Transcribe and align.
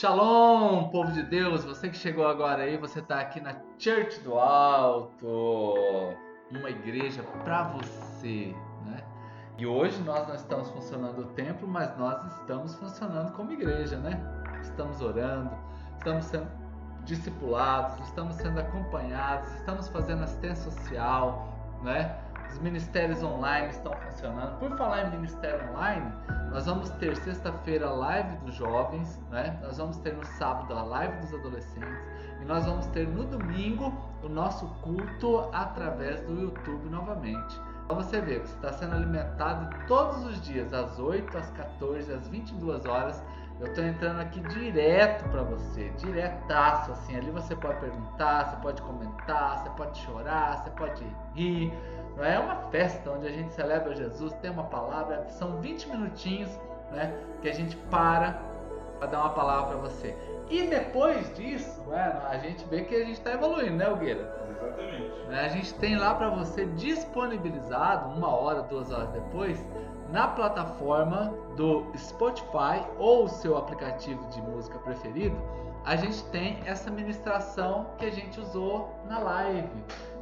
Shalom, 0.00 0.88
povo 0.88 1.12
de 1.12 1.22
Deus, 1.22 1.62
você 1.62 1.90
que 1.90 1.96
chegou 1.98 2.26
agora 2.26 2.62
aí, 2.62 2.78
você 2.78 3.00
está 3.00 3.20
aqui 3.20 3.38
na 3.38 3.54
Church 3.78 4.18
do 4.20 4.38
Alto, 4.38 5.74
uma 6.50 6.70
igreja 6.70 7.22
para 7.44 7.64
você, 7.64 8.56
né? 8.86 9.04
E 9.58 9.66
hoje 9.66 10.02
nós 10.02 10.26
não 10.26 10.34
estamos 10.34 10.70
funcionando 10.70 11.18
o 11.18 11.26
templo, 11.34 11.68
mas 11.68 11.94
nós 11.98 12.24
estamos 12.38 12.74
funcionando 12.76 13.30
como 13.34 13.52
igreja, 13.52 13.98
né? 13.98 14.18
Estamos 14.62 15.02
orando, 15.02 15.50
estamos 15.98 16.24
sendo 16.24 16.48
discipulados, 17.04 18.00
estamos 18.08 18.36
sendo 18.36 18.58
acompanhados, 18.58 19.52
estamos 19.56 19.86
fazendo 19.88 20.22
assistência 20.22 20.70
social, 20.70 21.46
né? 21.82 22.18
Os 22.50 22.58
ministérios 22.58 23.22
online 23.22 23.68
estão 23.68 23.92
funcionando. 23.92 24.58
Por 24.58 24.76
falar 24.76 25.06
em 25.06 25.10
ministério 25.10 25.70
online, 25.70 26.12
nós 26.50 26.66
vamos 26.66 26.90
ter 26.90 27.16
sexta-feira 27.16 27.86
a 27.86 27.92
live 27.92 28.36
dos 28.38 28.54
jovens, 28.54 29.20
né? 29.30 29.58
Nós 29.62 29.78
vamos 29.78 29.96
ter 29.98 30.14
no 30.14 30.24
sábado 30.24 30.74
a 30.76 30.82
live 30.82 31.16
dos 31.18 31.32
adolescentes 31.32 32.02
e 32.40 32.44
nós 32.44 32.66
vamos 32.66 32.86
ter 32.86 33.06
no 33.06 33.24
domingo 33.24 33.94
o 34.22 34.28
nosso 34.28 34.66
culto 34.82 35.48
através 35.52 36.20
do 36.22 36.40
YouTube 36.40 36.90
novamente. 36.90 37.60
Então 37.84 37.96
você 37.96 38.20
que 38.20 38.38
você 38.38 38.54
está 38.54 38.72
sendo 38.72 38.94
alimentado 38.94 39.68
todos 39.86 40.24
os 40.24 40.40
dias, 40.40 40.72
às 40.72 40.98
8, 40.98 41.36
às 41.36 41.50
14, 41.50 42.12
às 42.12 42.28
22 42.28 42.84
horas. 42.86 43.22
Eu 43.60 43.66
estou 43.66 43.84
entrando 43.84 44.20
aqui 44.20 44.40
direto 44.40 45.28
para 45.28 45.42
você, 45.42 45.90
diretaço 45.90 46.92
assim. 46.92 47.16
Ali 47.16 47.30
você 47.30 47.54
pode 47.54 47.78
perguntar, 47.78 48.50
você 48.50 48.56
pode 48.62 48.82
comentar, 48.82 49.58
você 49.58 49.70
pode 49.70 49.98
chorar, 49.98 50.62
você 50.62 50.70
pode 50.70 51.04
rir 51.34 51.72
não 52.16 52.24
é 52.24 52.38
uma 52.38 52.56
festa 52.70 53.10
onde 53.10 53.26
a 53.26 53.30
gente 53.30 53.52
celebra 53.54 53.94
Jesus, 53.94 54.32
tem 54.42 54.50
uma 54.50 54.64
palavra, 54.64 55.26
são 55.30 55.60
20 55.60 55.88
minutinhos 55.88 56.50
né, 56.90 57.18
que 57.40 57.48
a 57.48 57.54
gente 57.54 57.76
para 57.90 58.42
para 58.98 59.08
dar 59.08 59.20
uma 59.20 59.30
palavra 59.30 59.68
para 59.68 59.88
você. 59.88 60.14
E 60.50 60.66
depois 60.66 61.34
disso, 61.34 61.80
né, 61.86 62.20
a 62.28 62.36
gente 62.36 62.62
vê 62.66 62.82
que 62.82 62.94
a 62.94 62.98
gente 62.98 63.12
está 63.12 63.32
evoluindo, 63.32 63.76
né, 63.76 63.86
Algueira? 63.86 64.30
Exatamente. 64.50 65.10
A 65.30 65.48
gente 65.48 65.72
tem 65.74 65.96
lá 65.96 66.14
para 66.14 66.28
você 66.28 66.66
disponibilizado, 66.66 68.10
uma 68.10 68.28
hora, 68.28 68.60
duas 68.64 68.92
horas 68.92 69.08
depois, 69.08 69.66
na 70.10 70.28
plataforma 70.28 71.32
do 71.56 71.86
Spotify 71.96 72.84
ou 72.98 73.24
o 73.24 73.28
seu 73.28 73.56
aplicativo 73.56 74.26
de 74.28 74.40
música 74.42 74.78
preferido, 74.78 75.36
a 75.84 75.96
gente 75.96 76.22
tem 76.24 76.60
essa 76.66 76.90
ministração 76.90 77.86
que 77.98 78.06
a 78.06 78.10
gente 78.10 78.38
usou 78.40 78.94
na 79.08 79.18
live. 79.18 79.68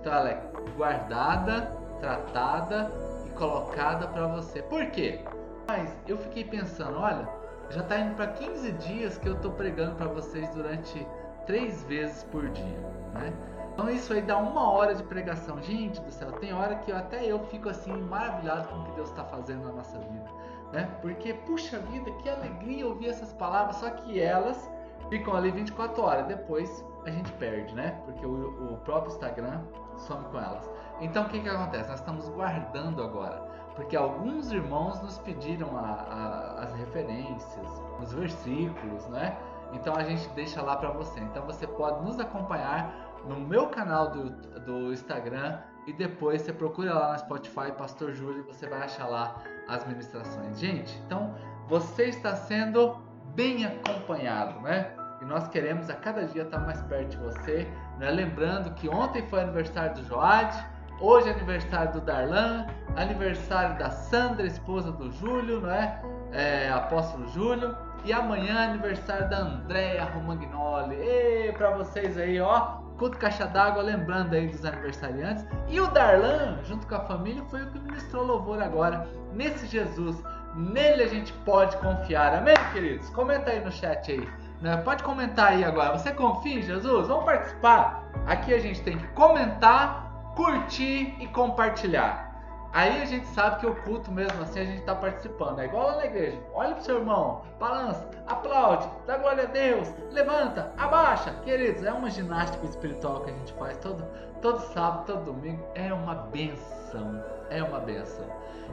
Então 0.00 0.12
ela 0.12 0.30
é 0.30 0.42
guardada, 0.76 1.72
tratada 2.00 2.90
e 3.26 3.30
colocada 3.30 4.06
para 4.06 4.26
você. 4.28 4.62
Por 4.62 4.86
quê? 4.90 5.20
Mas 5.66 5.94
eu 6.06 6.16
fiquei 6.16 6.44
pensando, 6.44 6.98
olha, 6.98 7.28
já 7.70 7.80
está 7.80 7.98
indo 7.98 8.14
para 8.14 8.28
15 8.28 8.72
dias 8.72 9.18
que 9.18 9.28
eu 9.28 9.34
estou 9.34 9.52
pregando 9.52 9.96
para 9.96 10.06
vocês 10.06 10.48
durante 10.50 11.06
três 11.46 11.82
vezes 11.84 12.24
por 12.24 12.48
dia, 12.48 12.78
né? 13.14 13.32
Então 13.78 13.88
isso 13.88 14.12
aí 14.12 14.20
dá 14.20 14.36
uma 14.36 14.72
hora 14.72 14.92
de 14.92 15.04
pregação. 15.04 15.62
Gente 15.62 16.00
do 16.00 16.10
céu, 16.10 16.32
tem 16.32 16.52
hora 16.52 16.74
que 16.74 16.90
eu, 16.90 16.96
até 16.96 17.24
eu 17.24 17.38
fico 17.44 17.68
assim 17.68 17.92
maravilhado 17.92 18.66
com 18.66 18.80
o 18.80 18.84
que 18.86 18.90
Deus 18.96 19.08
está 19.08 19.22
fazendo 19.22 19.66
na 19.66 19.72
nossa 19.72 19.96
vida, 20.00 20.28
né? 20.72 20.90
Porque 21.00 21.32
puxa 21.32 21.78
vida, 21.78 22.10
que 22.14 22.28
alegria 22.28 22.84
ouvir 22.84 23.10
essas 23.10 23.32
palavras, 23.34 23.76
só 23.76 23.88
que 23.90 24.20
elas 24.20 24.68
ficam 25.08 25.32
ali 25.32 25.52
24 25.52 26.02
horas. 26.02 26.26
Depois 26.26 26.84
a 27.06 27.10
gente 27.10 27.30
perde, 27.34 27.72
né? 27.72 27.96
Porque 28.04 28.26
o, 28.26 28.72
o 28.72 28.78
próprio 28.78 29.12
Instagram 29.12 29.60
some 29.96 30.24
com 30.24 30.38
elas. 30.38 30.68
Então 31.00 31.26
o 31.26 31.28
que, 31.28 31.38
que 31.38 31.48
acontece? 31.48 31.88
Nós 31.88 32.00
estamos 32.00 32.28
guardando 32.30 33.00
agora, 33.00 33.48
porque 33.76 33.96
alguns 33.96 34.50
irmãos 34.50 35.00
nos 35.02 35.18
pediram 35.18 35.78
a, 35.78 35.82
a, 35.82 36.62
as 36.64 36.74
referências, 36.74 37.82
os 38.02 38.12
versículos, 38.12 39.06
né? 39.06 39.38
Então 39.72 39.94
a 39.94 40.02
gente 40.02 40.28
deixa 40.30 40.62
lá 40.62 40.76
para 40.76 40.90
você. 40.90 41.20
Então 41.20 41.44
você 41.44 41.66
pode 41.66 42.04
nos 42.04 42.18
acompanhar 42.18 43.07
no 43.28 43.38
meu 43.40 43.68
canal 43.68 44.10
do, 44.10 44.30
do 44.60 44.92
Instagram 44.92 45.58
e 45.86 45.92
depois 45.92 46.42
você 46.42 46.52
procura 46.52 46.94
lá 46.94 47.12
no 47.12 47.18
Spotify 47.18 47.72
Pastor 47.76 48.12
Júlio 48.12 48.40
e 48.40 48.42
você 48.42 48.66
vai 48.66 48.82
achar 48.82 49.06
lá 49.06 49.36
as 49.68 49.86
ministrações. 49.86 50.58
Gente, 50.58 50.98
então 51.06 51.34
você 51.66 52.04
está 52.04 52.34
sendo 52.34 52.96
bem 53.34 53.64
acompanhado, 53.64 54.60
né? 54.60 54.90
E 55.20 55.24
nós 55.24 55.48
queremos 55.48 55.90
a 55.90 55.94
cada 55.94 56.24
dia 56.24 56.42
estar 56.42 56.60
mais 56.60 56.80
perto 56.82 57.10
de 57.10 57.16
você. 57.18 57.66
Né? 57.98 58.10
Lembrando 58.10 58.72
que 58.74 58.88
ontem 58.88 59.26
foi 59.28 59.40
aniversário 59.40 59.94
do 59.96 60.04
Joad, 60.04 60.54
hoje 61.00 61.28
é 61.28 61.32
aniversário 61.32 61.92
do 61.92 62.00
Darlan, 62.00 62.66
aniversário 62.96 63.78
da 63.78 63.90
Sandra, 63.90 64.46
esposa 64.46 64.92
do 64.92 65.10
Júlio, 65.10 65.60
não 65.60 65.70
é? 65.70 66.02
é 66.32 66.70
apóstolo 66.70 67.26
Júlio. 67.28 67.76
E 68.04 68.12
amanhã 68.12 68.60
é 68.60 68.64
aniversário 68.66 69.28
da 69.28 69.38
Andréa 69.38 70.04
Romagnoli. 70.04 70.94
E 70.94 71.52
para 71.52 71.70
vocês 71.70 72.16
aí, 72.16 72.40
ó, 72.40 72.78
culto 72.98 73.16
caixa 73.16 73.46
d'água, 73.46 73.82
lembrando 73.82 74.34
aí 74.34 74.48
dos 74.48 74.64
aniversariantes. 74.64 75.46
E 75.68 75.80
o 75.80 75.86
Darlan, 75.88 76.58
junto 76.64 76.86
com 76.86 76.94
a 76.94 77.00
família, 77.00 77.42
foi 77.44 77.62
o 77.62 77.70
que 77.70 77.78
ministrou 77.78 78.24
louvor 78.24 78.62
agora 78.62 79.08
nesse 79.32 79.66
Jesus 79.66 80.22
Nele 80.54 81.04
a 81.04 81.08
gente 81.08 81.32
pode 81.44 81.76
confiar. 81.76 82.34
Amém, 82.34 82.56
queridos? 82.72 83.08
Comenta 83.10 83.50
aí 83.50 83.60
no 83.60 83.70
chat 83.70 84.10
aí. 84.10 84.28
Né? 84.60 84.76
Pode 84.78 85.02
comentar 85.04 85.52
aí 85.52 85.64
agora. 85.64 85.96
Você 85.96 86.10
confia 86.10 86.58
em 86.58 86.62
Jesus? 86.62 87.06
Vamos 87.06 87.24
participar. 87.24 88.02
Aqui 88.26 88.52
a 88.52 88.58
gente 88.58 88.82
tem 88.82 88.98
que 88.98 89.06
comentar, 89.08 90.32
curtir 90.34 91.14
e 91.20 91.28
compartilhar. 91.28 92.27
Aí 92.72 93.00
a 93.02 93.04
gente 93.06 93.26
sabe 93.28 93.60
que 93.60 93.66
o 93.66 93.74
culto 93.82 94.10
mesmo 94.12 94.42
assim 94.42 94.60
a 94.60 94.64
gente 94.64 94.80
está 94.80 94.94
participando. 94.94 95.58
É 95.60 95.64
igual 95.64 95.96
na 95.96 96.04
igreja. 96.04 96.38
Olha 96.52 96.74
pro 96.74 96.84
seu 96.84 96.98
irmão, 96.98 97.42
balança, 97.58 98.08
aplaude, 98.26 98.88
dá 99.06 99.16
glória 99.16 99.44
a 99.44 99.46
Deus, 99.46 99.88
levanta, 100.10 100.72
abaixa. 100.76 101.32
Queridos, 101.44 101.82
é 101.82 101.92
uma 101.92 102.10
ginástica 102.10 102.66
espiritual 102.66 103.20
que 103.22 103.30
a 103.30 103.34
gente 103.34 103.52
faz 103.54 103.78
todo, 103.78 104.04
todo 104.42 104.60
sábado, 104.72 105.06
todo 105.06 105.24
domingo. 105.24 105.66
É 105.74 105.92
uma 105.92 106.14
benção. 106.14 107.24
É 107.50 107.62
uma 107.62 107.80
benção. 107.80 108.26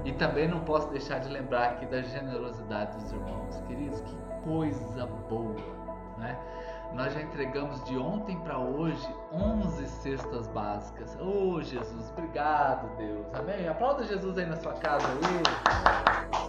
E 0.03 0.11
também 0.11 0.47
não 0.47 0.59
posso 0.59 0.89
deixar 0.89 1.19
de 1.19 1.29
lembrar 1.29 1.69
aqui 1.69 1.85
da 1.85 2.01
generosidade 2.01 2.97
dos 2.97 3.11
irmãos. 3.13 3.61
Queridos, 3.67 4.01
que 4.01 4.15
coisa 4.43 5.05
boa, 5.29 5.55
né? 6.17 6.37
Nós 6.95 7.13
já 7.13 7.21
entregamos 7.21 7.83
de 7.83 7.97
ontem 7.97 8.39
para 8.39 8.57
hoje 8.57 9.05
11 9.33 9.85
cestas 9.85 10.47
básicas. 10.47 11.17
Oh, 11.19 11.61
Jesus, 11.61 12.09
obrigado, 12.11 12.87
Deus. 12.95 13.27
Amém? 13.33 13.67
Aplauda 13.67 14.05
Jesus 14.05 14.37
aí 14.37 14.45
na 14.45 14.55
sua 14.55 14.71
casa. 14.75 15.05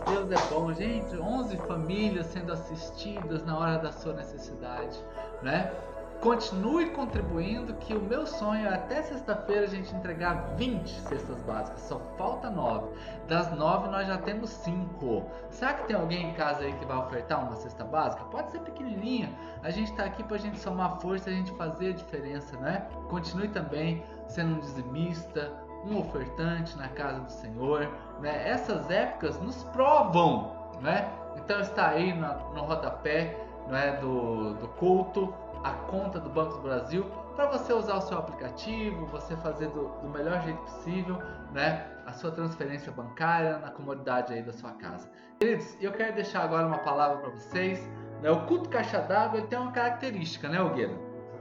Deus 0.08 0.30
é 0.30 0.48
bom, 0.48 0.72
gente. 0.72 1.16
11 1.16 1.56
famílias 1.56 2.26
sendo 2.26 2.52
assistidas 2.52 3.44
na 3.44 3.58
hora 3.58 3.78
da 3.78 3.90
sua 3.90 4.12
necessidade, 4.12 4.96
né? 5.42 5.72
Continue 6.20 6.90
contribuindo 6.90 7.74
que 7.74 7.92
o 7.92 8.00
meu 8.00 8.24
sonho 8.24 8.66
é 8.66 8.72
até 8.72 9.02
sexta-feira 9.02 9.64
a 9.64 9.68
gente 9.68 9.92
entregar 9.96 10.54
20 10.56 10.88
cestas 11.00 11.42
básicas. 11.42 11.80
Só 11.80 11.98
falta 12.16 12.48
9. 12.48 12.85
Das 13.28 13.50
9 13.50 13.88
nós 13.88 14.06
já 14.06 14.18
temos 14.18 14.50
5. 14.50 15.24
Será 15.50 15.74
que 15.74 15.88
tem 15.88 15.96
alguém 15.96 16.30
em 16.30 16.34
casa 16.34 16.62
aí 16.62 16.72
que 16.74 16.84
vai 16.84 16.96
ofertar 16.96 17.42
uma 17.42 17.56
cesta 17.56 17.84
básica? 17.84 18.24
Pode 18.24 18.52
ser 18.52 18.60
pequenininha. 18.60 19.32
A 19.62 19.70
gente 19.70 19.90
está 19.90 20.04
aqui 20.04 20.22
para 20.22 20.36
a 20.36 20.38
gente 20.38 20.58
somar 20.58 21.00
força 21.00 21.28
a 21.28 21.32
gente 21.32 21.50
fazer 21.52 21.90
a 21.90 21.92
diferença, 21.92 22.56
né? 22.58 22.86
Continue 23.08 23.48
também 23.48 24.04
sendo 24.28 24.54
um 24.56 24.60
dizimista, 24.60 25.52
um 25.84 25.98
ofertante 25.98 26.76
na 26.78 26.88
casa 26.88 27.20
do 27.20 27.32
Senhor. 27.32 27.88
Né? 28.20 28.48
Essas 28.48 28.88
épocas 28.90 29.40
nos 29.40 29.62
provam, 29.64 30.52
né? 30.80 31.08
Então 31.36 31.60
está 31.60 31.88
aí 31.88 32.12
no, 32.12 32.54
no 32.54 32.62
rodapé 32.62 33.36
né, 33.66 33.96
do, 34.00 34.54
do 34.54 34.68
culto 34.68 35.34
a 35.64 35.72
conta 35.72 36.20
do 36.20 36.30
Banco 36.30 36.54
do 36.54 36.62
Brasil 36.62 37.10
para 37.36 37.46
você 37.46 37.72
usar 37.72 37.96
o 37.96 38.00
seu 38.00 38.18
aplicativo, 38.18 39.06
você 39.06 39.36
fazer 39.36 39.68
do, 39.68 39.88
do, 40.00 40.08
melhor 40.08 40.40
jeito 40.42 40.58
possível, 40.62 41.18
né, 41.52 41.86
a 42.06 42.12
sua 42.12 42.32
transferência 42.32 42.90
bancária 42.90 43.58
na 43.58 43.70
comodidade 43.70 44.32
aí 44.32 44.42
da 44.42 44.52
sua 44.52 44.72
casa. 44.72 45.08
Queridos, 45.38 45.76
eu 45.80 45.92
quero 45.92 46.14
deixar 46.14 46.42
agora 46.42 46.66
uma 46.66 46.78
palavra 46.78 47.18
para 47.18 47.30
vocês. 47.30 47.78
Né, 48.22 48.30
o 48.30 48.46
culto 48.46 48.70
caixa 48.70 49.00
d'água 49.00 49.38
ele 49.38 49.46
tem 49.48 49.58
uma 49.58 49.70
característica, 49.70 50.48
né, 50.48 50.58
Algueira? 50.58 50.94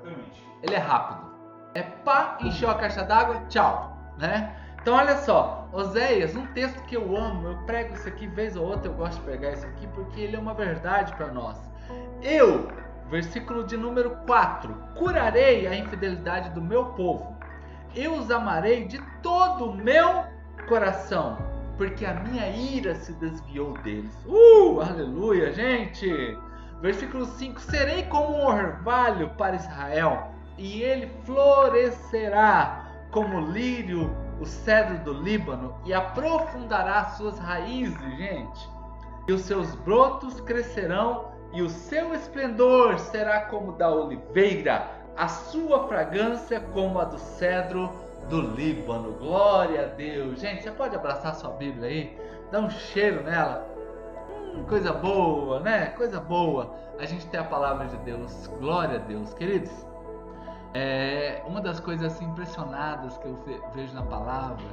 Exatamente. 0.04 0.46
Ele 0.62 0.76
é 0.76 0.80
rápido. 0.80 1.34
É 1.74 1.82
pá, 1.82 2.38
encheu 2.42 2.70
a 2.70 2.76
caixa 2.76 3.04
d'água, 3.04 3.46
tchau, 3.48 3.98
né? 4.18 4.56
Então 4.82 4.94
olha 4.96 5.18
só, 5.18 5.68
Oséias, 5.74 6.36
um 6.36 6.46
texto 6.48 6.80
que 6.84 6.96
eu 6.96 7.18
amo, 7.18 7.48
eu 7.48 7.58
prego 7.66 7.96
isso 7.96 8.08
aqui 8.08 8.28
vez 8.28 8.56
ou 8.56 8.68
outra, 8.68 8.92
eu 8.92 8.94
gosto 8.94 9.16
de 9.16 9.22
pregar 9.22 9.54
isso 9.54 9.66
aqui 9.66 9.88
porque 9.88 10.22
ele 10.22 10.36
é 10.36 10.40
uma 10.40 10.54
verdade 10.54 11.14
para 11.16 11.28
nós. 11.28 11.58
Eu 12.22 12.68
Versículo 13.16 13.64
de 13.64 13.78
número 13.78 14.10
4: 14.28 14.76
Curarei 14.94 15.66
a 15.68 15.74
infidelidade 15.74 16.50
do 16.50 16.62
meu 16.62 16.88
povo, 16.88 17.34
eu 17.96 18.14
os 18.14 18.30
amarei 18.30 18.88
de 18.88 19.02
todo 19.24 19.70
o 19.70 19.74
meu 19.74 20.26
coração, 20.68 21.38
porque 21.78 22.06
a 22.06 22.14
minha 22.16 22.50
ira 22.50 22.94
se 22.96 23.14
desviou 23.14 23.72
deles. 23.84 24.14
Uh, 24.26 24.82
aleluia, 24.82 25.54
gente! 25.54 26.38
Versículo 26.82 27.26
5: 27.26 27.62
Serei 27.62 28.04
como 28.04 28.36
um 28.36 28.48
orvalho 28.48 29.30
para 29.38 29.56
Israel, 29.56 30.32
e 30.58 30.82
ele 30.82 31.10
florescerá 31.24 32.86
como 33.12 33.40
lírio, 33.40 34.14
o 34.42 34.46
cedro 34.46 34.98
do 35.06 35.14
Líbano, 35.14 35.74
e 35.86 35.94
aprofundará 35.94 37.06
suas 37.12 37.40
raízes, 37.40 38.18
gente. 38.18 38.70
E 39.26 39.32
os 39.32 39.44
seus 39.44 39.74
brotos 39.74 40.42
crescerão 40.42 41.34
e 41.56 41.62
o 41.62 41.70
seu 41.70 42.14
esplendor 42.14 43.00
será 43.00 43.46
como 43.46 43.72
da 43.72 43.90
oliveira, 43.90 44.92
a 45.16 45.30
sua 45.30 45.88
fragrância 45.88 46.60
como 46.60 47.00
a 47.00 47.06
do 47.06 47.18
cedro 47.18 47.90
do 48.30 48.42
Líbano. 48.42 49.14
Glória 49.14 49.84
a 49.84 49.86
Deus. 49.86 50.42
Gente, 50.42 50.64
você 50.64 50.72
pode 50.72 50.94
abraçar 50.94 51.34
sua 51.34 51.52
Bíblia 51.52 51.88
aí? 51.88 52.20
Dá 52.52 52.60
um 52.60 52.70
cheiro 52.70 53.24
nela. 53.24 53.66
Hum, 54.54 54.66
coisa 54.66 54.92
boa, 54.92 55.62
né? 55.62 55.88
Coisa 55.92 56.20
boa. 56.20 56.76
A 57.00 57.06
gente 57.06 57.26
tem 57.28 57.40
a 57.40 57.46
palavra 57.46 57.88
de 57.88 57.96
Deus. 57.98 58.48
Glória 58.60 58.96
a 58.96 59.02
Deus, 59.02 59.34
queridos. 59.34 59.72
É, 60.74 61.42
uma 61.48 61.62
das 61.62 61.80
coisas 61.80 62.14
assim, 62.14 62.26
impressionadas 62.26 63.18
que 63.18 63.28
eu 63.28 63.40
vejo 63.74 63.94
na 63.94 64.04
palavra 64.04 64.66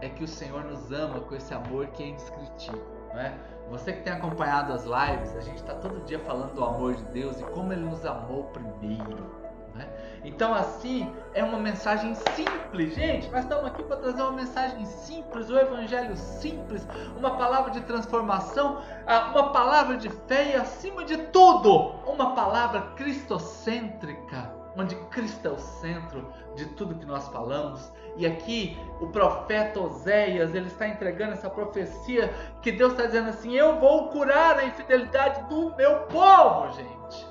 é 0.00 0.08
que 0.08 0.22
o 0.22 0.28
Senhor 0.28 0.62
nos 0.62 0.92
ama 0.92 1.18
com 1.22 1.34
esse 1.34 1.52
amor 1.52 1.88
que 1.88 2.04
é 2.04 2.06
indescritível. 2.06 2.99
Né? 3.14 3.36
Você 3.70 3.92
que 3.92 4.02
tem 4.02 4.12
acompanhado 4.12 4.72
as 4.72 4.84
lives, 4.84 5.36
a 5.36 5.40
gente 5.40 5.56
está 5.56 5.74
todo 5.74 6.04
dia 6.04 6.18
falando 6.20 6.54
do 6.54 6.64
amor 6.64 6.94
de 6.94 7.04
Deus 7.04 7.40
e 7.40 7.44
como 7.44 7.72
Ele 7.72 7.84
nos 7.84 8.04
amou 8.04 8.44
primeiro. 8.44 9.40
Né? 9.74 9.88
Então, 10.24 10.52
assim, 10.52 11.12
é 11.32 11.44
uma 11.44 11.58
mensagem 11.58 12.14
simples, 12.14 12.94
gente. 12.94 13.30
Nós 13.30 13.44
estamos 13.44 13.66
aqui 13.66 13.82
para 13.82 13.96
trazer 13.96 14.22
uma 14.22 14.32
mensagem 14.32 14.84
simples, 14.84 15.48
o 15.48 15.58
Evangelho 15.58 16.16
simples, 16.16 16.86
uma 17.16 17.36
palavra 17.36 17.70
de 17.70 17.80
transformação, 17.82 18.82
ah, 19.06 19.30
uma 19.30 19.52
palavra 19.52 19.96
de 19.96 20.08
fé 20.08 20.50
e, 20.50 20.56
acima 20.56 21.04
de 21.04 21.16
tudo, 21.16 21.94
uma 22.06 22.34
palavra 22.34 22.80
cristocêntrica, 22.96 24.59
onde 24.76 24.94
Cristo 25.10 25.48
é 25.48 25.50
o 25.50 25.58
centro 25.58 26.32
de 26.54 26.66
tudo 26.66 26.94
que 26.94 27.06
nós 27.06 27.28
falamos. 27.28 27.92
E 28.16 28.26
aqui 28.26 28.78
o 29.00 29.06
profeta 29.08 29.80
Oséias 29.80 30.54
ele 30.54 30.66
está 30.66 30.88
entregando 30.88 31.32
essa 31.32 31.48
profecia 31.48 32.32
que 32.60 32.72
Deus 32.72 32.92
está 32.92 33.06
dizendo 33.06 33.30
assim: 33.30 33.54
Eu 33.54 33.78
vou 33.78 34.08
curar 34.08 34.58
a 34.58 34.64
infidelidade 34.64 35.48
do 35.48 35.74
meu 35.76 36.00
povo, 36.02 36.72
gente 36.74 37.30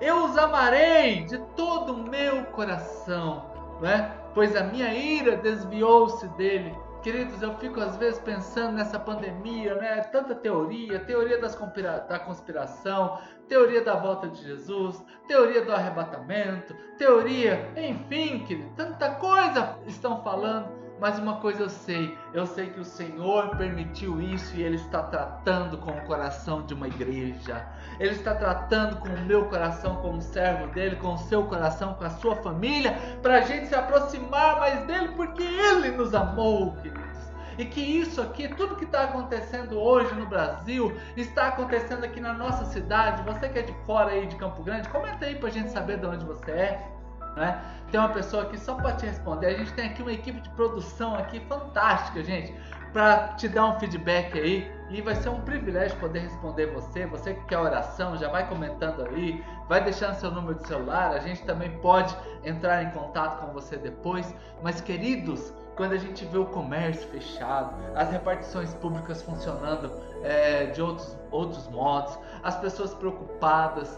eu 0.00 0.24
os 0.24 0.38
amarei 0.38 1.24
de 1.24 1.38
todo 1.56 1.92
o 1.92 2.08
meu 2.08 2.44
coração, 2.46 3.46
né? 3.80 4.12
pois 4.34 4.54
a 4.54 4.62
minha 4.62 4.94
ira 4.94 5.36
desviou-se 5.36 6.26
dele. 6.28 6.74
Queridos, 7.02 7.40
eu 7.42 7.54
fico 7.58 7.80
às 7.80 7.96
vezes 7.96 8.18
pensando 8.20 8.72
nessa 8.72 8.98
pandemia, 8.98 9.74
né? 9.76 10.00
Tanta 10.02 10.34
teoria, 10.34 10.98
teoria 11.00 11.38
conspira 11.56 12.00
da 12.08 12.18
conspiração, 12.18 13.18
teoria 13.48 13.82
da 13.82 13.94
volta 13.94 14.28
de 14.28 14.42
Jesus, 14.42 15.02
teoria 15.26 15.64
do 15.64 15.72
arrebatamento, 15.72 16.74
teoria, 16.96 17.72
enfim, 17.76 18.40
querido, 18.40 18.70
tanta 18.76 19.14
coisa 19.14 19.78
estão 19.86 20.22
falando. 20.22 20.77
Mas 21.00 21.18
uma 21.18 21.36
coisa 21.36 21.62
eu 21.62 21.68
sei, 21.68 22.18
eu 22.32 22.44
sei 22.44 22.70
que 22.70 22.80
o 22.80 22.84
Senhor 22.84 23.56
permitiu 23.56 24.20
isso 24.20 24.56
e 24.56 24.62
Ele 24.62 24.76
está 24.76 25.02
tratando 25.04 25.78
com 25.78 25.92
o 25.92 26.00
coração 26.06 26.62
de 26.66 26.74
uma 26.74 26.88
igreja. 26.88 27.64
Ele 28.00 28.10
está 28.10 28.34
tratando 28.34 28.96
com 28.96 29.08
o 29.08 29.20
meu 29.24 29.44
coração 29.46 29.96
como 29.96 30.20
servo 30.20 30.66
dele, 30.72 30.96
com 30.96 31.14
o 31.14 31.18
seu 31.18 31.44
coração, 31.44 31.94
com 31.94 32.04
a 32.04 32.10
sua 32.10 32.34
família, 32.36 32.98
para 33.22 33.36
a 33.38 33.40
gente 33.42 33.66
se 33.68 33.74
aproximar 33.74 34.58
mais 34.58 34.84
dele, 34.86 35.10
porque 35.16 35.42
Ele 35.42 35.92
nos 35.92 36.14
amou, 36.14 36.74
queridos. 36.76 37.18
E 37.58 37.64
que 37.64 37.80
isso 37.80 38.20
aqui, 38.20 38.48
tudo 38.48 38.76
que 38.76 38.84
está 38.84 39.04
acontecendo 39.04 39.80
hoje 39.80 40.14
no 40.14 40.26
Brasil, 40.26 40.96
está 41.16 41.48
acontecendo 41.48 42.04
aqui 42.04 42.20
na 42.20 42.32
nossa 42.32 42.64
cidade. 42.66 43.22
Você 43.24 43.48
que 43.48 43.58
é 43.58 43.62
de 43.62 43.74
fora 43.84 44.12
aí 44.12 44.26
de 44.26 44.36
Campo 44.36 44.62
Grande, 44.62 44.88
comenta 44.88 45.26
aí 45.26 45.34
para 45.34 45.48
a 45.48 45.52
gente 45.52 45.70
saber 45.70 45.98
de 45.98 46.06
onde 46.06 46.24
você 46.24 46.50
é. 46.52 46.97
Né? 47.38 47.62
Tem 47.90 47.98
uma 47.98 48.08
pessoa 48.10 48.42
aqui 48.42 48.58
só 48.58 48.74
para 48.74 48.92
te 48.92 49.06
responder. 49.06 49.46
A 49.46 49.58
gente 49.58 49.72
tem 49.72 49.86
aqui 49.86 50.02
uma 50.02 50.12
equipe 50.12 50.40
de 50.40 50.48
produção 50.50 51.14
aqui 51.14 51.40
fantástica, 51.40 52.22
gente, 52.22 52.54
para 52.92 53.28
te 53.28 53.48
dar 53.48 53.66
um 53.66 53.78
feedback 53.78 54.38
aí. 54.38 54.70
E 54.90 55.00
vai 55.02 55.14
ser 55.14 55.28
um 55.28 55.40
privilégio 55.42 55.96
poder 55.98 56.20
responder 56.20 56.66
você. 56.66 57.06
Você 57.06 57.34
que 57.34 57.44
quer 57.44 57.58
oração, 57.58 58.16
já 58.16 58.28
vai 58.28 58.48
comentando 58.48 59.06
aí, 59.06 59.42
vai 59.68 59.84
deixando 59.84 60.14
seu 60.14 60.30
número 60.30 60.58
de 60.58 60.66
celular. 60.66 61.12
A 61.12 61.18
gente 61.20 61.42
também 61.44 61.70
pode 61.78 62.16
entrar 62.42 62.82
em 62.82 62.90
contato 62.90 63.40
com 63.40 63.52
você 63.52 63.76
depois. 63.76 64.34
Mas, 64.62 64.80
queridos, 64.80 65.52
quando 65.76 65.92
a 65.92 65.98
gente 65.98 66.24
vê 66.24 66.38
o 66.38 66.46
comércio 66.46 67.08
fechado, 67.08 67.72
as 67.94 68.10
repartições 68.10 68.74
públicas 68.74 69.22
funcionando 69.22 69.92
é, 70.24 70.66
de 70.66 70.82
outros, 70.82 71.16
outros 71.30 71.68
modos, 71.68 72.18
as 72.42 72.56
pessoas 72.56 72.92
preocupadas, 72.94 73.96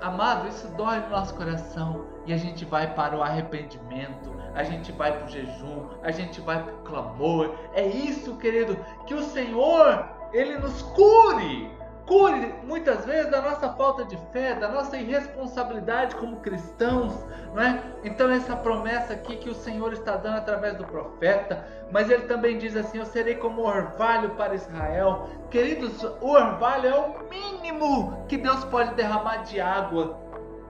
Amado, 0.00 0.48
isso 0.48 0.68
dói 0.68 1.00
no 1.00 1.10
nosso 1.10 1.34
coração 1.34 2.04
e 2.26 2.32
a 2.32 2.36
gente 2.36 2.64
vai 2.64 2.94
para 2.94 3.16
o 3.16 3.22
arrependimento, 3.22 4.34
a 4.54 4.62
gente 4.62 4.92
vai 4.92 5.12
para 5.16 5.26
o 5.26 5.28
jejum, 5.28 5.86
a 6.02 6.10
gente 6.10 6.40
vai 6.40 6.62
para 6.62 6.74
o 6.74 6.78
clamor. 6.78 7.54
É 7.72 7.86
isso, 7.86 8.36
querido, 8.36 8.76
que 9.06 9.14
o 9.14 9.22
Senhor 9.22 10.08
ele 10.32 10.58
nos 10.58 10.82
cure 10.82 11.70
cure 12.06 12.54
muitas 12.64 13.04
vezes 13.04 13.30
da 13.30 13.42
nossa 13.42 13.68
falta 13.70 14.04
de 14.04 14.16
fé, 14.32 14.54
da 14.54 14.68
nossa 14.68 14.96
irresponsabilidade 14.96 16.14
como 16.14 16.36
cristãos, 16.36 17.12
não 17.52 17.62
é? 17.62 17.82
Então 18.04 18.30
essa 18.30 18.56
promessa 18.56 19.12
aqui 19.12 19.36
que 19.36 19.50
o 19.50 19.54
Senhor 19.54 19.92
está 19.92 20.16
dando 20.16 20.38
através 20.38 20.76
do 20.76 20.86
profeta, 20.86 21.66
mas 21.90 22.08
ele 22.08 22.22
também 22.22 22.58
diz 22.58 22.76
assim: 22.76 22.98
eu 22.98 23.06
serei 23.06 23.34
como 23.34 23.62
orvalho 23.62 24.30
para 24.30 24.54
Israel. 24.54 25.28
Queridos, 25.50 26.02
o 26.20 26.30
orvalho 26.30 26.88
é 26.88 26.94
o 26.94 27.28
mínimo 27.28 28.24
que 28.28 28.36
Deus 28.36 28.64
pode 28.64 28.94
derramar 28.94 29.38
de 29.38 29.60
água 29.60 30.16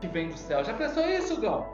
que 0.01 0.09
vem 0.09 0.29
do 0.29 0.37
céu. 0.37 0.65
Já 0.65 0.73
pensou 0.73 1.05
isso, 1.07 1.41
Gão? 1.41 1.67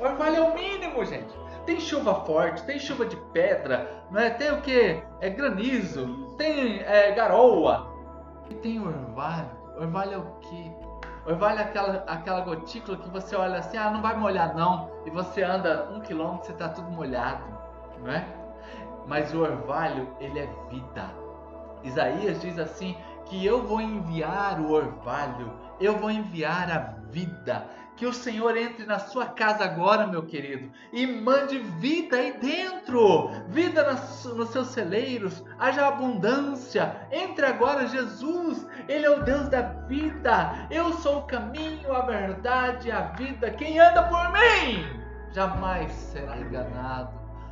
Orvalho 0.00 0.36
é 0.36 0.40
o 0.40 0.54
mínimo, 0.54 1.04
gente. 1.04 1.32
Tem 1.64 1.80
chuva 1.80 2.24
forte, 2.26 2.62
tem 2.64 2.78
chuva 2.78 3.06
de 3.06 3.16
pedra, 3.32 4.04
não 4.10 4.20
é? 4.20 4.30
Tem 4.30 4.50
o 4.52 4.60
que? 4.60 5.02
É 5.20 5.30
granizo, 5.30 6.34
tem 6.36 6.80
é, 6.80 7.12
garoa, 7.12 7.93
e 8.50 8.54
tem 8.54 8.80
orvalho. 8.80 9.50
Orvalho 9.76 10.12
é 10.12 10.18
o 10.18 10.26
quê? 10.40 10.72
Orvalho 11.26 11.58
é 11.58 11.62
aquela, 11.62 12.04
aquela 12.06 12.40
gotícula 12.42 12.96
que 12.98 13.08
você 13.08 13.34
olha 13.34 13.58
assim, 13.58 13.76
ah, 13.76 13.90
não 13.90 14.02
vai 14.02 14.16
molhar 14.16 14.54
não. 14.54 14.90
E 15.06 15.10
você 15.10 15.42
anda 15.42 15.90
um 15.90 16.00
quilômetro 16.00 16.46
você 16.46 16.52
está 16.52 16.68
tudo 16.68 16.90
molhado, 16.90 17.42
não 18.00 18.12
é? 18.12 18.26
Mas 19.06 19.34
o 19.34 19.40
orvalho, 19.40 20.08
ele 20.20 20.38
é 20.38 20.48
vida. 20.70 21.10
Isaías 21.82 22.40
diz 22.40 22.58
assim, 22.58 22.96
que 23.26 23.44
eu 23.44 23.62
vou 23.62 23.80
enviar 23.80 24.60
o 24.60 24.70
orvalho, 24.70 25.52
eu 25.80 25.96
vou 25.98 26.10
enviar 26.10 26.70
a 26.70 26.78
vida. 27.10 27.66
Que 27.96 28.06
o 28.06 28.12
Senhor 28.12 28.56
entre 28.56 28.84
na 28.86 28.98
sua 28.98 29.26
casa 29.26 29.64
agora, 29.64 30.06
meu 30.06 30.24
querido, 30.24 30.68
e 30.92 31.06
mande 31.06 31.58
vida 31.58 32.16
aí 32.16 32.36
dentro, 32.38 33.30
vida 33.48 33.84
nos 33.92 34.48
seus 34.50 34.68
celeiros, 34.68 35.44
haja 35.58 35.86
abundância. 35.86 37.06
Entre 37.12 37.46
agora, 37.46 37.86
Jesus, 37.86 38.66
Ele 38.88 39.06
é 39.06 39.10
o 39.10 39.22
Deus 39.22 39.48
da 39.48 39.62
vida. 39.62 40.66
Eu 40.70 40.92
sou 40.94 41.18
o 41.18 41.26
caminho, 41.26 41.92
a 41.92 42.00
verdade, 42.00 42.90
a 42.90 43.02
vida. 43.12 43.50
Quem 43.52 43.78
anda 43.78 44.02
por 44.02 44.32
mim 44.32 45.04
jamais 45.32 45.92
será 45.92 46.36
enganado. 46.36 47.10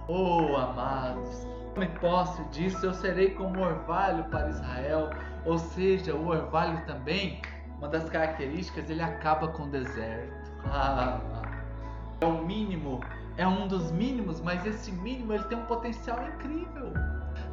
Oh, 0.09 0.57
amados, 0.57 1.47
me 1.77 1.87
posse 2.01 2.43
disso, 2.51 2.85
eu 2.85 2.95
serei 2.95 3.31
como 3.31 3.61
orvalho 3.61 4.25
para 4.25 4.49
Israel. 4.49 5.11
Ou 5.45 5.59
seja, 5.59 6.15
o 6.15 6.29
orvalho 6.29 6.85
também 6.87 7.41
uma 7.83 7.89
das 7.89 8.09
características, 8.09 8.89
ele 8.89 9.03
acaba 9.03 9.49
com 9.49 9.65
o 9.65 9.67
deserto. 9.67 10.53
Ah, 10.67 11.21
é 12.21 12.25
o 12.25 12.45
mínimo, 12.45 13.01
é 13.37 13.45
um 13.45 13.67
dos 13.67 13.91
mínimos, 13.91 14.41
mas 14.41 14.65
esse 14.65 14.93
mínimo 14.93 15.33
ele 15.33 15.43
tem 15.45 15.59
um 15.59 15.65
potencial 15.65 16.25
incrível. 16.29 16.93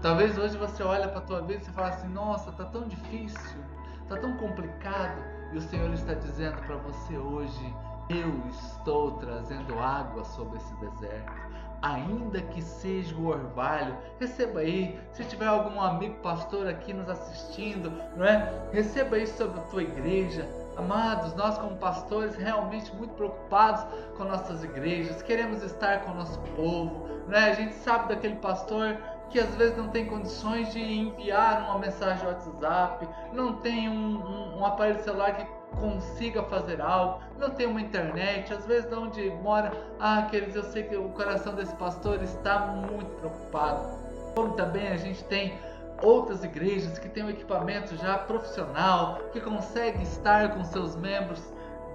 Talvez 0.03 0.37
hoje 0.37 0.55
você 0.55 0.83
olha 0.83 1.07
para 1.07 1.17
a 1.17 1.21
tua 1.21 1.41
vida 1.41 1.63
e 1.67 1.71
fala 1.71 1.87
assim: 1.87 2.07
"Nossa, 2.09 2.51
tá 2.51 2.65
tão 2.65 2.87
difícil, 2.87 3.59
tá 4.07 4.17
tão 4.17 4.37
complicado". 4.37 5.19
E 5.51 5.57
o 5.57 5.61
Senhor 5.61 5.91
está 5.93 6.13
dizendo 6.13 6.61
para 6.61 6.75
você 6.75 7.17
hoje: 7.17 7.75
"Eu 8.07 8.31
estou 8.49 9.13
trazendo 9.13 9.79
água 9.79 10.23
sobre 10.23 10.57
esse 10.59 10.75
deserto" 10.75 11.33
ainda 11.81 12.41
que 12.41 12.61
seja 12.61 13.15
o 13.15 13.27
orvalho. 13.27 13.95
Receba 14.19 14.59
aí, 14.59 14.99
se 15.11 15.23
tiver 15.25 15.47
algum 15.47 15.79
amigo 15.81 16.15
pastor 16.15 16.67
aqui 16.67 16.93
nos 16.93 17.09
assistindo, 17.09 17.91
não 18.15 18.25
é? 18.25 18.51
Receba 18.71 19.17
isso 19.17 19.37
sobre 19.37 19.59
a 19.59 19.63
tua 19.63 19.83
igreja. 19.83 20.47
Amados, 20.77 21.33
nós 21.35 21.57
como 21.57 21.75
pastores 21.77 22.35
realmente 22.35 22.95
muito 22.95 23.13
preocupados 23.13 23.85
com 24.15 24.23
nossas 24.23 24.63
igrejas, 24.63 25.21
queremos 25.21 25.61
estar 25.61 26.03
com 26.03 26.11
o 26.11 26.15
nosso 26.15 26.39
povo, 26.55 27.07
né? 27.27 27.49
A 27.49 27.53
gente 27.53 27.73
sabe 27.75 28.09
daquele 28.09 28.35
pastor 28.37 28.97
que 29.29 29.39
às 29.39 29.53
vezes 29.55 29.77
não 29.77 29.89
tem 29.89 30.05
condições 30.05 30.71
de 30.71 30.79
enviar 30.81 31.65
uma 31.65 31.79
mensagem 31.79 32.25
WhatsApp, 32.25 33.07
não 33.33 33.57
tem 33.57 33.89
um, 33.89 34.17
um, 34.17 34.59
um 34.59 34.65
aparelho 34.65 35.03
celular 35.03 35.35
que 35.35 35.58
consiga 35.79 36.43
fazer 36.43 36.81
algo, 36.81 37.21
não 37.37 37.49
tem 37.49 37.67
uma 37.67 37.81
internet, 37.81 38.53
às 38.53 38.65
vezes 38.65 38.89
de 38.89 38.95
onde 38.95 39.29
mora, 39.41 39.71
ah, 39.99 40.27
queridos, 40.29 40.55
eu 40.55 40.63
sei 40.63 40.83
que 40.83 40.95
o 40.95 41.09
coração 41.09 41.55
desse 41.55 41.75
pastor 41.75 42.21
está 42.21 42.59
muito 42.59 43.09
preocupado. 43.19 43.87
Como 44.35 44.53
também 44.53 44.87
a 44.89 44.97
gente 44.97 45.23
tem 45.25 45.57
outras 46.01 46.43
igrejas 46.43 46.97
que 46.97 47.09
têm 47.09 47.23
um 47.23 47.29
equipamento 47.29 47.95
já 47.97 48.17
profissional, 48.17 49.19
que 49.31 49.41
consegue 49.41 50.03
estar 50.03 50.53
com 50.53 50.63
seus 50.63 50.95
membros 50.95 51.41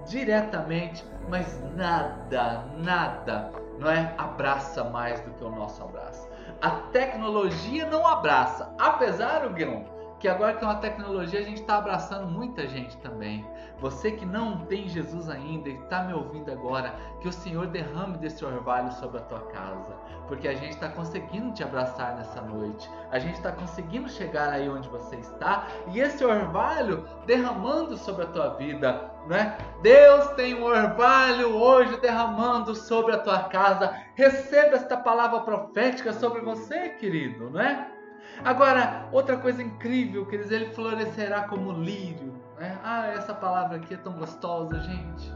diretamente, 0.07 1.03
mas 1.29 1.59
nada, 1.75 2.65
nada, 2.77 3.51
não 3.79 3.89
é? 3.89 4.13
Abraça 4.17 4.83
mais 4.83 5.19
do 5.21 5.31
que 5.31 5.43
o 5.43 5.49
nosso 5.49 5.81
abraço. 5.83 6.27
A 6.61 6.69
tecnologia 6.91 7.85
não 7.87 8.05
abraça, 8.05 8.73
apesar, 8.77 9.47
Guilherme, 9.49 9.87
que 10.25 10.29
agora 10.29 10.53
com 10.53 10.65
a 10.65 10.77
tecnologia 10.77 11.39
a 11.39 11.43
gente 11.43 11.61
está 11.61 11.77
abraçando 11.77 12.25
muita 12.25 12.67
gente 12.67 12.97
também. 12.97 13.45
Você 13.79 14.11
que 14.11 14.25
não 14.25 14.65
tem 14.65 14.89
Jesus 14.89 15.29
ainda 15.29 15.69
e 15.69 15.75
está 15.75 16.01
me 16.01 16.13
ouvindo 16.13 16.51
agora, 16.51 16.95
que 17.21 17.27
o 17.27 17.31
Senhor 17.31 17.67
derrame 17.67 18.17
desse 18.17 18.43
orvalho 18.43 18.91
sobre 18.93 19.19
a 19.19 19.21
tua 19.21 19.41
casa, 19.41 19.93
porque 20.27 20.47
a 20.47 20.55
gente 20.55 20.71
está 20.71 20.89
conseguindo 20.89 21.53
te 21.53 21.63
abraçar 21.63 22.15
nessa 22.15 22.41
noite, 22.41 22.89
a 23.11 23.19
gente 23.19 23.35
está 23.35 23.51
conseguindo 23.51 24.09
chegar 24.09 24.49
aí 24.49 24.67
onde 24.67 24.89
você 24.89 25.15
está 25.17 25.67
e 25.93 25.99
esse 25.99 26.25
orvalho 26.25 27.07
derramando 27.27 27.95
sobre 27.95 28.23
a 28.23 28.27
tua 28.27 28.55
vida, 28.55 29.11
né? 29.27 29.55
Deus 29.83 30.29
tem 30.29 30.55
um 30.55 30.63
orvalho 30.63 31.55
hoje 31.55 32.01
derramando 32.01 32.73
sobre 32.73 33.13
a 33.13 33.19
tua 33.19 33.43
casa. 33.43 33.93
Receba 34.15 34.75
esta 34.75 34.97
palavra 34.97 35.41
profética 35.41 36.11
sobre 36.13 36.41
você, 36.41 36.89
querido, 36.89 37.51
não 37.51 37.61
é? 37.61 37.94
Agora, 38.43 39.07
outra 39.11 39.37
coisa 39.37 39.61
incrível, 39.61 40.25
quer 40.25 40.37
dizer, 40.37 40.61
ele 40.61 40.73
florescerá 40.73 41.47
como 41.47 41.71
lírio. 41.71 42.33
Né? 42.59 42.77
Ah, 42.83 43.07
essa 43.07 43.33
palavra 43.33 43.77
aqui 43.77 43.93
é 43.93 43.97
tão 43.97 44.13
gostosa, 44.13 44.79
gente. 44.81 45.33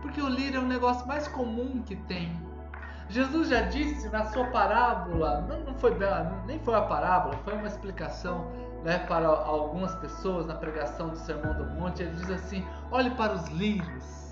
Porque 0.00 0.20
o 0.20 0.28
lírio 0.28 0.58
é 0.58 0.60
um 0.60 0.66
negócio 0.66 1.06
mais 1.06 1.26
comum 1.28 1.82
que 1.82 1.96
tem. 1.96 2.38
Jesus 3.08 3.48
já 3.48 3.62
disse 3.62 4.08
na 4.08 4.24
sua 4.26 4.46
parábola, 4.46 5.42
não, 5.42 5.60
não 5.60 5.74
foi 5.74 5.96
nem 6.46 6.58
foi 6.60 6.74
a 6.74 6.82
parábola, 6.82 7.36
foi 7.44 7.54
uma 7.54 7.66
explicação 7.66 8.50
né, 8.82 8.98
para 8.98 9.26
algumas 9.26 9.94
pessoas 9.96 10.46
na 10.46 10.54
pregação 10.54 11.08
do 11.08 11.16
Sermão 11.16 11.54
do 11.54 11.64
Monte. 11.74 12.02
Ele 12.02 12.12
diz 12.12 12.30
assim: 12.30 12.64
olhe 12.90 13.10
para 13.10 13.32
os 13.32 13.48
lírios. 13.48 14.24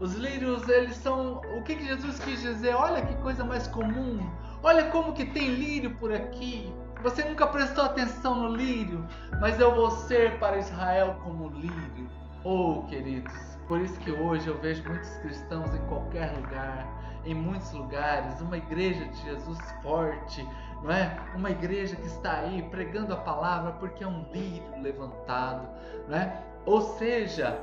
Os 0.00 0.14
lírios, 0.14 0.68
eles 0.68 0.96
são. 0.96 1.40
O 1.56 1.62
que, 1.62 1.76
que 1.76 1.84
Jesus 1.84 2.18
quis 2.20 2.40
dizer? 2.40 2.74
Olha 2.74 3.04
que 3.04 3.14
coisa 3.16 3.44
mais 3.44 3.68
comum. 3.68 4.18
Olha 4.62 4.90
como 4.90 5.12
que 5.12 5.24
tem 5.26 5.54
lírio 5.54 5.94
por 5.96 6.12
aqui. 6.12 6.74
Você 7.02 7.24
nunca 7.24 7.46
prestou 7.46 7.84
atenção 7.84 8.34
no 8.34 8.54
lírio, 8.54 9.06
mas 9.40 9.58
eu 9.58 9.74
vou 9.74 9.90
ser 9.90 10.38
para 10.38 10.58
Israel 10.58 11.18
como 11.24 11.48
lírio. 11.48 12.10
Oh, 12.44 12.82
queridos, 12.88 13.32
por 13.66 13.80
isso 13.80 13.98
que 14.00 14.10
hoje 14.10 14.48
eu 14.48 14.58
vejo 14.58 14.86
muitos 14.86 15.10
cristãos 15.16 15.74
em 15.74 15.86
qualquer 15.86 16.30
lugar, 16.36 16.86
em 17.24 17.34
muitos 17.34 17.72
lugares, 17.72 18.40
uma 18.42 18.58
igreja 18.58 19.04
de 19.06 19.22
Jesus 19.22 19.58
forte, 19.82 20.46
não 20.82 20.90
é? 20.90 21.16
Uma 21.34 21.50
igreja 21.50 21.96
que 21.96 22.06
está 22.06 22.40
aí 22.40 22.62
pregando 22.70 23.14
a 23.14 23.16
palavra 23.16 23.72
porque 23.72 24.04
é 24.04 24.06
um 24.06 24.26
lírio 24.32 24.82
levantado, 24.82 25.68
não 26.06 26.18
é? 26.18 26.44
Ou 26.66 26.82
seja, 26.82 27.58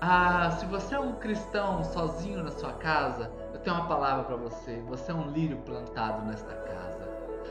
ah, 0.00 0.50
se 0.52 0.64
você 0.64 0.94
é 0.94 1.00
um 1.00 1.12
cristão 1.16 1.84
sozinho 1.84 2.42
na 2.42 2.50
sua 2.50 2.72
casa, 2.72 3.30
eu 3.52 3.60
tenho 3.60 3.76
uma 3.76 3.86
palavra 3.86 4.24
para 4.24 4.36
você. 4.36 4.80
Você 4.88 5.10
é 5.10 5.14
um 5.14 5.30
lírio 5.30 5.58
plantado 5.58 6.24
nesta 6.24 6.54
casa. 6.54 6.87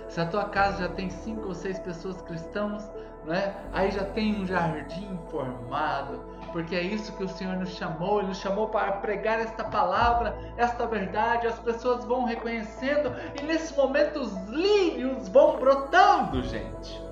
Se 0.10 0.22
a 0.22 0.26
tua 0.26 0.46
casa 0.46 0.84
já 0.84 0.90
tem 0.90 1.10
cinco 1.10 1.48
ou 1.48 1.54
seis 1.54 1.78
pessoas 1.80 2.22
cristãs, 2.22 2.90
né? 3.26 3.54
aí 3.74 3.92
já 3.92 4.06
tem 4.06 4.42
um 4.42 4.46
jardim 4.46 5.20
formado, 5.30 6.22
porque 6.54 6.76
é 6.76 6.82
isso 6.82 7.12
que 7.18 7.24
o 7.24 7.28
Senhor 7.28 7.58
nos 7.58 7.70
chamou, 7.72 8.20
Ele 8.20 8.30
nos 8.30 8.38
chamou 8.38 8.70
para 8.70 8.94
pregar 8.94 9.40
esta 9.40 9.66
palavra, 9.66 10.36
esta 10.56 10.88
verdade, 10.88 11.46
as 11.46 11.60
pessoas 11.60 12.06
vão 12.06 12.24
reconhecendo, 12.24 13.14
e 13.36 13.44
nesse 13.44 13.76
momento 13.76 14.22
os 14.22 14.34
lírios 14.48 15.28
vão 15.28 15.58
brotando, 15.58 16.42
gente. 16.44 17.06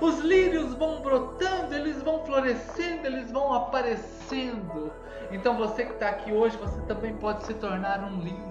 Os 0.00 0.18
lírios 0.20 0.74
vão 0.74 1.02
brotando, 1.02 1.74
eles 1.74 2.02
vão 2.02 2.24
florescendo, 2.24 3.06
eles 3.06 3.30
vão 3.30 3.52
aparecendo. 3.52 4.90
Então 5.30 5.56
você 5.56 5.84
que 5.84 5.92
está 5.92 6.08
aqui 6.08 6.32
hoje, 6.32 6.56
você 6.56 6.80
também 6.82 7.14
pode 7.16 7.44
se 7.44 7.54
tornar 7.54 8.02
um 8.02 8.18
lírio 8.18 8.50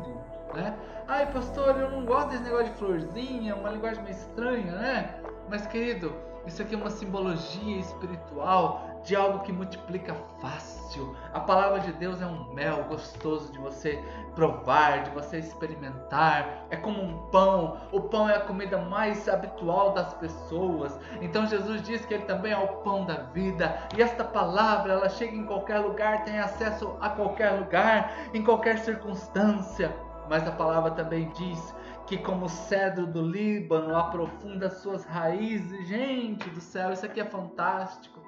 né? 0.54 0.76
Ai, 1.08 1.32
pastor, 1.32 1.80
eu 1.80 1.90
não 1.92 2.06
gosto 2.06 2.30
desse 2.30 2.44
negócio 2.44 2.66
de 2.66 2.74
florzinha, 2.74 3.56
uma 3.56 3.70
linguagem 3.70 4.04
meio 4.04 4.16
estranha, 4.16 4.72
né? 4.74 5.16
Mas, 5.50 5.66
querido, 5.66 6.14
isso 6.46 6.62
aqui 6.62 6.76
é 6.76 6.78
uma 6.78 6.90
simbologia 6.90 7.78
espiritual 7.80 8.90
de 9.04 9.16
algo 9.16 9.40
que 9.40 9.52
multiplica 9.52 10.16
fácil. 10.42 11.16
A 11.34 11.40
palavra 11.40 11.80
de 11.80 11.92
Deus 11.94 12.22
é 12.22 12.26
um 12.26 12.54
mel 12.54 12.84
gostoso 12.84 13.52
de 13.52 13.58
você 13.58 14.04
provar, 14.36 15.04
de 15.04 15.10
você 15.12 15.38
experimentar. 15.38 16.66
É 16.70 16.76
como 16.76 17.02
um 17.02 17.30
pão. 17.30 17.80
O 17.92 18.02
pão 18.02 18.30
é 18.30 18.36
a 18.36 18.42
comida 18.42 18.78
mais 18.78 19.28
habitual 19.28 19.94
das 19.94 20.14
pessoas. 20.16 21.00
Então 21.22 21.46
Jesus 21.46 21.82
diz 21.84 22.06
que 22.06 22.14
ele 22.14 22.26
também 22.26 22.52
é 22.52 22.58
o 22.58 22.68
pão 22.84 23.06
da 23.06 23.16
vida. 23.34 23.88
E 23.96 24.02
esta 24.02 24.24
palavra, 24.24 24.94
ela 24.94 25.10
chega 25.10 25.36
em 25.36 25.46
qualquer 25.46 25.80
lugar, 25.80 26.24
tem 26.24 26.40
acesso 26.40 26.96
a 27.00 27.10
qualquer 27.10 27.52
lugar, 27.52 28.12
em 28.34 28.44
qualquer 28.44 28.80
circunstância 28.80 30.09
mas 30.30 30.48
a 30.48 30.52
palavra 30.52 30.92
também 30.92 31.30
diz 31.36 31.76
que 32.06 32.18
como 32.18 32.46
o 32.46 32.50
cedro 32.50 33.08
do 33.08 33.22
Líbano 33.22 33.96
aprofunda 33.96 34.70
suas 34.70 35.04
raízes. 35.06 35.88
Gente 35.88 36.50
do 36.52 36.62
céu, 36.62 36.92
isso 36.92 37.06
aqui 37.06 37.20
é 37.20 37.26
fantástico. 37.26 38.20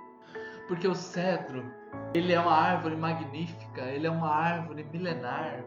Porque 0.67 0.87
o 0.87 0.95
cedro, 0.95 1.63
ele 2.13 2.33
é 2.33 2.39
uma 2.39 2.53
árvore 2.53 2.95
magnífica, 2.95 3.81
ele 3.81 4.07
é 4.07 4.11
uma 4.11 4.29
árvore 4.29 4.85
milenar. 4.91 5.63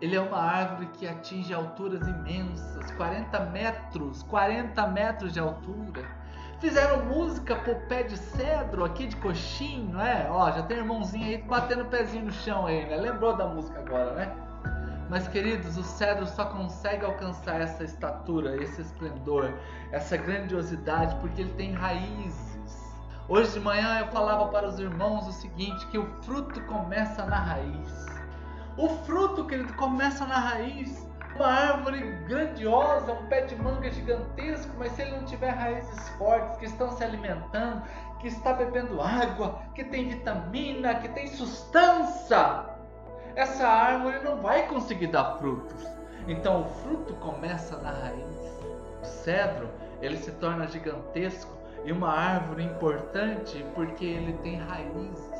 Ele 0.00 0.14
é 0.14 0.20
uma 0.20 0.38
árvore 0.38 0.86
que 0.94 1.06
atinge 1.06 1.52
alturas 1.52 2.06
imensas, 2.06 2.90
40 2.92 3.40
metros, 3.46 4.22
40 4.24 4.86
metros 4.88 5.32
de 5.32 5.40
altura. 5.40 6.04
Fizeram 6.60 7.04
música 7.06 7.56
pro 7.56 7.74
pé 7.88 8.04
de 8.04 8.16
cedro 8.16 8.84
aqui 8.84 9.06
de 9.06 9.16
coxinho, 9.16 9.92
não 9.92 10.00
é? 10.00 10.28
Ó, 10.30 10.50
já 10.50 10.62
tem 10.62 10.78
irmãozinho 10.78 11.26
aí 11.26 11.38
batendo 11.38 11.82
o 11.82 11.86
pezinho 11.86 12.26
no 12.26 12.32
chão 12.32 12.66
aí, 12.66 12.86
né? 12.86 12.96
Lembrou 12.96 13.36
da 13.36 13.46
música 13.46 13.80
agora, 13.80 14.14
né? 14.14 14.47
Mas, 15.08 15.26
queridos, 15.26 15.78
o 15.78 15.82
cedro 15.82 16.26
só 16.26 16.44
consegue 16.44 17.04
alcançar 17.04 17.60
essa 17.60 17.82
estatura, 17.82 18.62
esse 18.62 18.82
esplendor, 18.82 19.54
essa 19.90 20.16
grandiosidade, 20.18 21.16
porque 21.16 21.40
ele 21.40 21.52
tem 21.54 21.72
raízes. 21.72 22.58
Hoje 23.26 23.52
de 23.52 23.60
manhã 23.60 24.00
eu 24.00 24.08
falava 24.08 24.48
para 24.48 24.66
os 24.68 24.78
irmãos 24.78 25.26
o 25.26 25.32
seguinte: 25.32 25.86
que 25.86 25.98
o 25.98 26.06
fruto 26.22 26.60
começa 26.62 27.24
na 27.24 27.38
raiz. 27.38 28.06
O 28.76 28.88
fruto, 29.04 29.46
querido, 29.46 29.72
começa 29.74 30.26
na 30.26 30.38
raiz. 30.38 31.06
Uma 31.36 31.46
árvore 31.46 32.00
grandiosa, 32.26 33.12
um 33.12 33.26
pé 33.26 33.42
de 33.42 33.54
manga 33.54 33.90
gigantesco, 33.90 34.72
mas 34.76 34.92
se 34.92 35.02
ele 35.02 35.12
não 35.12 35.24
tiver 35.24 35.50
raízes 35.50 36.08
fortes 36.16 36.56
que 36.58 36.64
estão 36.64 36.90
se 36.90 37.04
alimentando, 37.04 37.82
que 38.18 38.28
está 38.28 38.52
bebendo 38.52 39.00
água, 39.00 39.62
que 39.74 39.84
tem 39.84 40.08
vitamina, 40.08 40.96
que 40.96 41.08
tem 41.08 41.28
sustância, 41.28 42.64
essa 43.38 43.68
árvore 43.68 44.18
não 44.24 44.38
vai 44.38 44.66
conseguir 44.66 45.06
dar 45.06 45.36
frutos. 45.38 45.86
Então 46.26 46.62
o 46.62 46.64
fruto 46.80 47.14
começa 47.14 47.76
na 47.78 47.92
raiz. 47.92 48.64
O 49.00 49.04
cedro, 49.06 49.68
ele 50.02 50.16
se 50.16 50.32
torna 50.32 50.66
gigantesco 50.66 51.56
e 51.84 51.92
uma 51.92 52.12
árvore 52.12 52.64
importante 52.64 53.64
porque 53.76 54.04
ele 54.04 54.32
tem 54.42 54.56
raízes. 54.56 55.38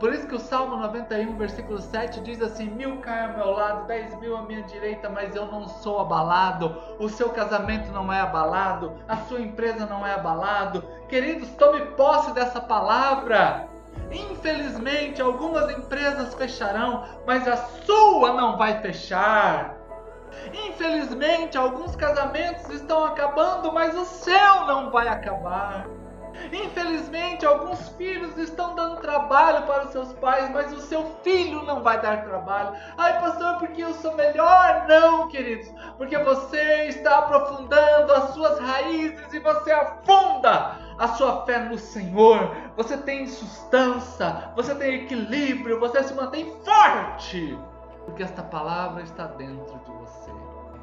Por 0.00 0.14
isso 0.14 0.26
que 0.26 0.34
o 0.34 0.40
Salmo 0.40 0.76
91, 0.76 1.36
versículo 1.36 1.78
7 1.78 2.22
diz 2.22 2.40
assim: 2.40 2.64
Mil 2.70 2.96
caem 3.00 3.30
ao 3.30 3.36
meu 3.36 3.50
lado, 3.50 3.86
dez 3.86 4.18
mil 4.20 4.36
à 4.38 4.42
minha 4.42 4.62
direita, 4.62 5.10
mas 5.10 5.36
eu 5.36 5.44
não 5.44 5.68
sou 5.68 6.00
abalado. 6.00 6.74
O 6.98 7.10
seu 7.10 7.28
casamento 7.28 7.92
não 7.92 8.10
é 8.10 8.20
abalado, 8.20 8.94
a 9.06 9.18
sua 9.18 9.40
empresa 9.40 9.84
não 9.84 10.06
é 10.06 10.14
abalado. 10.14 10.82
Queridos, 11.08 11.50
tome 11.50 11.82
posse 11.92 12.32
dessa 12.32 12.60
palavra. 12.60 13.68
Infelizmente, 14.10 15.20
algumas 15.20 15.70
empresas 15.70 16.34
fecharão, 16.34 17.04
mas 17.26 17.46
a 17.48 17.56
sua 17.56 18.32
não 18.32 18.56
vai 18.56 18.80
fechar. 18.80 19.76
Infelizmente, 20.52 21.56
alguns 21.56 21.96
casamentos 21.96 22.68
estão 22.70 23.04
acabando, 23.04 23.72
mas 23.72 23.96
o 23.96 24.04
seu 24.04 24.66
não 24.66 24.90
vai 24.90 25.08
acabar. 25.08 25.86
Infelizmente, 26.52 27.46
alguns 27.46 27.88
filhos 27.90 28.36
estão 28.36 28.74
dando 28.74 29.00
trabalho 29.00 29.64
para 29.66 29.84
os 29.84 29.92
seus 29.92 30.12
pais, 30.14 30.50
mas 30.50 30.72
o 30.72 30.80
seu 30.80 31.16
filho 31.22 31.62
não 31.62 31.82
vai 31.82 32.00
dar 32.00 32.24
trabalho. 32.24 32.76
Ai, 32.98 33.20
pastor, 33.20 33.58
porque 33.58 33.82
eu 33.82 33.94
sou 33.94 34.14
melhor? 34.14 34.84
Não, 34.88 35.28
queridos, 35.28 35.70
porque 35.96 36.18
você 36.18 36.88
está 36.88 37.18
aprofundando 37.18 38.12
as 38.12 38.34
suas 38.34 38.58
raízes 38.58 39.32
e 39.32 39.38
você 39.38 39.70
afunda 39.70 40.83
a 40.98 41.08
sua 41.08 41.44
fé 41.44 41.58
no 41.58 41.78
Senhor. 41.78 42.54
Você 42.76 42.96
tem 42.96 43.26
sustância, 43.26 44.52
você 44.56 44.74
tem 44.74 45.04
equilíbrio, 45.04 45.80
você 45.80 46.02
se 46.02 46.14
mantém 46.14 46.54
forte, 46.64 47.58
porque 48.04 48.22
esta 48.22 48.42
palavra 48.42 49.02
está 49.02 49.26
dentro 49.26 49.78
de 49.84 49.90
você. 49.92 50.30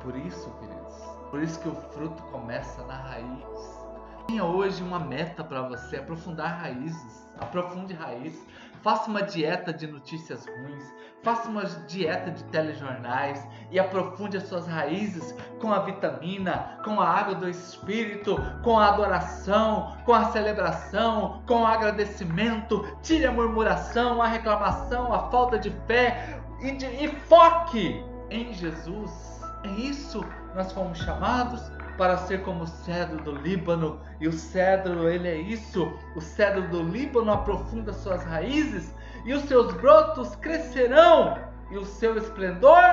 Por 0.02 0.16
isso, 0.16 0.50
queridos, 0.60 0.96
por 1.30 1.42
isso 1.42 1.60
que 1.60 1.70
o 1.70 1.76
fruto 1.76 2.24
começa 2.24 2.84
na 2.86 2.96
raiz. 2.96 3.82
Tenha 4.28 4.44
hoje 4.46 4.82
uma 4.82 5.00
meta 5.00 5.44
para 5.44 5.62
você, 5.64 5.98
aprofundar 5.98 6.62
raízes. 6.62 7.30
Aprofunde 7.40 7.94
raízes. 7.94 8.46
Faça 8.82 9.10
uma 9.10 9.22
dieta 9.22 9.72
de 9.72 9.86
notícias 9.86 10.46
ruins. 10.46 10.94
Faça 11.22 11.48
uma 11.48 11.64
dieta 11.66 12.32
de 12.32 12.44
telejornais 12.46 13.48
e 13.70 13.80
aprofunde 13.80 14.38
as 14.38 14.44
suas 14.44 14.66
raízes 14.66 15.36
com 15.60 15.72
a 15.72 15.80
vitamina, 15.80 16.80
com 16.84 17.00
a 17.00 17.08
água 17.08 17.36
do 17.36 17.48
Espírito, 17.48 18.36
com 18.64 18.80
a 18.80 18.88
adoração, 18.88 19.96
com 20.04 20.14
a 20.14 20.32
celebração, 20.32 21.44
com 21.46 21.62
o 21.62 21.68
agradecimento. 21.68 22.84
Tire 23.04 23.28
a 23.28 23.32
murmuração, 23.32 24.20
a 24.20 24.28
reclamação, 24.28 25.14
a 25.14 25.30
falta 25.30 25.60
de 25.60 25.70
fé 25.86 26.42
e, 26.60 26.72
de, 26.72 26.86
e 26.88 27.08
foque 27.08 28.04
em 28.32 28.52
Jesus. 28.52 29.42
É 29.64 29.70
isso 29.70 30.26
nós 30.56 30.72
fomos 30.72 30.98
chamados 30.98 31.72
para 31.98 32.18
ser 32.18 32.42
como 32.42 32.64
o 32.64 32.68
cedro 32.68 33.18
do 33.24 33.32
Líbano. 33.32 34.02
E 34.20 34.28
o 34.28 34.34
cedro, 34.34 35.10
ele 35.10 35.28
é 35.28 35.36
isso. 35.36 35.92
O 36.16 36.22
cedro 36.22 36.68
do 36.70 36.84
Líbano 36.84 37.32
aprofunda 37.32 37.94
suas 37.94 38.24
raízes 38.24 38.94
e 39.26 39.34
os 39.34 39.44
seus 39.44 39.74
brotos 39.74 40.36
crescerão 40.36 41.38
e 41.70 41.78
o 41.78 41.86
seu 41.86 42.18
esplendor 42.18 42.84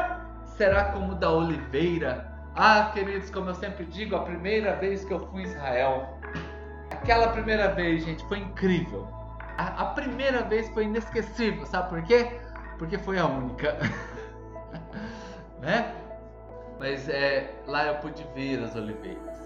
será 0.57 0.87
como 0.93 1.12
o 1.12 1.14
da 1.14 1.31
oliveira. 1.31 2.33
Ah, 2.55 2.90
queridos, 2.93 3.31
como 3.31 3.50
eu 3.50 3.55
sempre 3.55 3.85
digo, 3.87 4.17
a 4.17 4.23
primeira 4.23 4.75
vez 4.76 5.05
que 5.05 5.12
eu 5.12 5.26
fui 5.28 5.43
em 5.43 5.45
Israel, 5.45 6.19
aquela 6.90 7.28
primeira 7.28 7.69
vez, 7.69 8.05
gente, 8.05 8.25
foi 8.26 8.38
incrível. 8.38 9.07
A, 9.57 9.83
a 9.83 9.85
primeira 9.87 10.43
vez 10.43 10.69
foi 10.71 10.85
inesquecível, 10.85 11.64
sabe 11.67 11.88
por 11.88 12.02
quê? 12.02 12.40
Porque 12.78 12.99
foi 12.99 13.19
a 13.19 13.26
única. 13.26 13.76
né? 15.61 15.95
Mas 16.78 17.08
é, 17.08 17.52
lá 17.66 17.87
eu 17.87 17.97
pude 17.97 18.25
ver 18.35 18.62
as 18.62 18.76
oliveiras, 18.76 19.38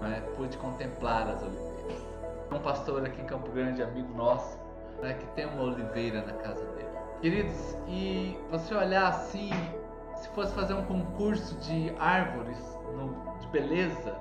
né? 0.00 0.22
pude 0.36 0.56
contemplar 0.56 1.28
as 1.28 1.42
oliveiras. 1.42 2.06
Um 2.50 2.58
pastor 2.60 3.04
aqui 3.04 3.20
em 3.20 3.26
Campo 3.26 3.50
Grande, 3.50 3.82
amigo 3.82 4.12
nosso, 4.14 4.58
né, 5.02 5.14
que 5.14 5.26
tem 5.34 5.46
uma 5.46 5.62
oliveira 5.62 6.22
na 6.22 6.32
casa 6.34 6.64
dele. 6.72 6.88
Queridos, 7.20 7.76
e 7.88 8.38
você 8.50 8.74
olhar 8.74 9.08
assim, 9.08 9.50
se 10.16 10.28
fosse 10.30 10.54
fazer 10.54 10.74
um 10.74 10.84
concurso 10.84 11.56
de 11.56 11.92
árvores 11.98 12.58
no, 12.94 13.38
de 13.40 13.46
beleza, 13.48 14.16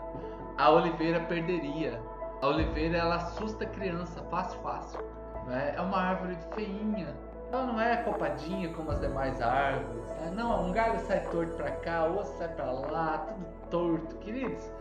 a 0.57 0.71
oliveira 0.71 1.19
perderia. 1.21 2.01
A 2.41 2.47
oliveira 2.47 2.97
ela 2.97 3.15
assusta 3.15 3.63
a 3.63 3.67
criança 3.67 4.21
fácil, 4.23 4.59
fácil. 4.61 4.99
Né? 5.47 5.73
É 5.75 5.81
uma 5.81 5.97
árvore 5.97 6.37
feinha, 6.53 7.15
ela 7.51 7.65
não 7.65 7.79
é 7.79 7.97
copadinha 7.97 8.73
como 8.73 8.91
as 8.91 8.99
demais 8.99 9.41
árvores. 9.41 10.07
Né? 10.07 10.33
Não, 10.35 10.67
um 10.67 10.71
galho 10.71 10.99
sai 11.01 11.21
torto 11.29 11.55
para 11.55 11.71
cá, 11.71 12.05
outro 12.05 12.33
sai 12.37 12.49
para 12.49 12.71
lá, 12.71 13.17
tudo 13.19 13.45
torto, 13.69 14.15
queridos. 14.17 14.71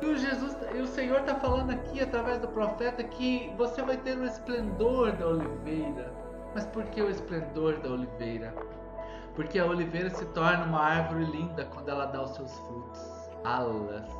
E 0.00 0.06
o 0.06 0.16
Jesus, 0.16 0.56
e 0.74 0.78
o 0.78 0.86
Senhor 0.86 1.20
está 1.20 1.36
falando 1.36 1.70
aqui 1.70 2.00
através 2.00 2.38
do 2.40 2.48
profeta 2.48 3.04
que 3.04 3.52
você 3.56 3.82
vai 3.82 3.96
ter 3.96 4.18
o 4.18 4.24
esplendor 4.24 5.12
da 5.12 5.28
oliveira. 5.28 6.12
Mas 6.54 6.66
por 6.66 6.84
que 6.86 7.00
o 7.00 7.08
esplendor 7.08 7.78
da 7.78 7.90
oliveira? 7.90 8.52
Porque 9.34 9.58
a 9.58 9.64
oliveira 9.64 10.10
se 10.10 10.24
torna 10.26 10.64
uma 10.64 10.80
árvore 10.80 11.24
linda 11.24 11.64
quando 11.66 11.88
ela 11.88 12.06
dá 12.06 12.22
os 12.22 12.34
seus 12.34 12.52
frutos. 12.58 13.30
Alas. 13.44 14.10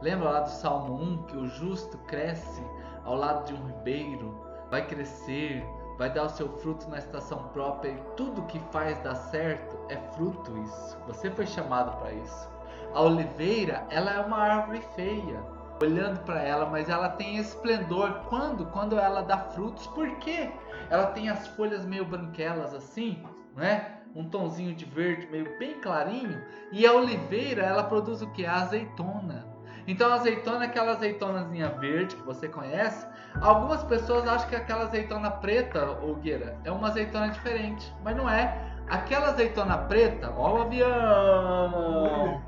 Lembra 0.00 0.30
lá 0.30 0.40
do 0.40 0.50
Salmo 0.50 0.94
1 0.94 1.22
que 1.24 1.36
o 1.36 1.46
justo 1.46 1.96
cresce 1.98 2.62
ao 3.04 3.14
lado 3.14 3.46
de 3.46 3.54
um 3.54 3.66
ribeiro, 3.66 4.34
vai 4.70 4.86
crescer, 4.86 5.64
vai 6.00 6.08
dar 6.08 6.24
o 6.24 6.30
seu 6.30 6.48
fruto 6.60 6.88
na 6.88 6.96
estação 6.96 7.48
própria 7.52 7.90
e 7.90 8.02
tudo 8.16 8.46
que 8.46 8.58
faz 8.72 8.98
dar 9.02 9.14
certo 9.14 9.78
é 9.90 9.98
fruto 10.14 10.56
isso. 10.64 10.96
Você 11.06 11.30
foi 11.30 11.46
chamado 11.46 11.94
para 11.98 12.10
isso. 12.10 12.48
A 12.94 13.02
oliveira, 13.02 13.86
ela 13.90 14.10
é 14.14 14.18
uma 14.20 14.38
árvore 14.38 14.82
feia, 14.96 15.44
olhando 15.78 16.18
para 16.20 16.40
ela, 16.42 16.64
mas 16.64 16.88
ela 16.88 17.10
tem 17.10 17.36
esplendor 17.36 18.22
quando 18.30 18.64
quando 18.64 18.98
ela 18.98 19.20
dá 19.20 19.36
frutos. 19.36 19.86
Por 19.88 20.16
quê? 20.16 20.50
Ela 20.88 21.08
tem 21.08 21.28
as 21.28 21.46
folhas 21.48 21.84
meio 21.84 22.06
branquelas 22.06 22.72
assim, 22.72 23.22
né? 23.54 23.98
Um 24.16 24.24
tonzinho 24.24 24.74
de 24.74 24.86
verde 24.86 25.26
meio 25.26 25.58
bem 25.58 25.82
clarinho, 25.82 26.42
e 26.72 26.86
a 26.86 26.94
oliveira, 26.94 27.60
ela 27.60 27.84
produz 27.84 28.22
o 28.22 28.32
que? 28.32 28.46
A 28.46 28.62
azeitona. 28.62 29.44
Então 29.86 30.10
a 30.10 30.14
azeitona 30.14 30.64
é 30.64 30.68
aquela 30.68 30.92
azeitonazinha 30.92 31.68
verde 31.78 32.16
que 32.16 32.22
você 32.22 32.48
conhece. 32.48 33.06
Algumas 33.40 33.82
pessoas 33.84 34.26
acham 34.26 34.48
que 34.48 34.56
aquela 34.56 34.82
azeitona 34.82 35.30
preta, 35.30 35.98
ou 36.02 36.16
Gueira, 36.16 36.56
é 36.64 36.70
uma 36.70 36.88
azeitona 36.88 37.28
diferente, 37.28 37.92
mas 38.02 38.16
não 38.16 38.28
é. 38.28 38.70
Aquela 38.88 39.28
azeitona 39.28 39.78
preta, 39.78 40.32
ó 40.36 40.58
o 40.58 40.62
avião. 40.62 42.42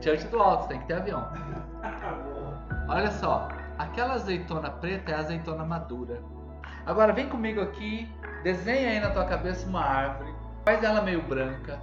Church 0.00 0.26
do 0.26 0.40
alto, 0.40 0.68
tem 0.68 0.80
que 0.80 0.86
ter 0.86 0.94
avião. 0.94 1.26
Olha 2.88 3.10
só, 3.12 3.48
aquela 3.78 4.14
azeitona 4.14 4.70
preta 4.70 5.12
é 5.12 5.14
a 5.14 5.20
azeitona 5.20 5.64
madura. 5.64 6.20
Agora 6.84 7.12
vem 7.12 7.28
comigo 7.28 7.60
aqui, 7.60 8.12
desenha 8.42 8.90
aí 8.90 9.00
na 9.00 9.10
tua 9.10 9.24
cabeça 9.24 9.66
uma 9.68 9.84
árvore, 9.84 10.34
faz 10.64 10.82
ela 10.82 11.00
meio 11.00 11.22
branca. 11.22 11.78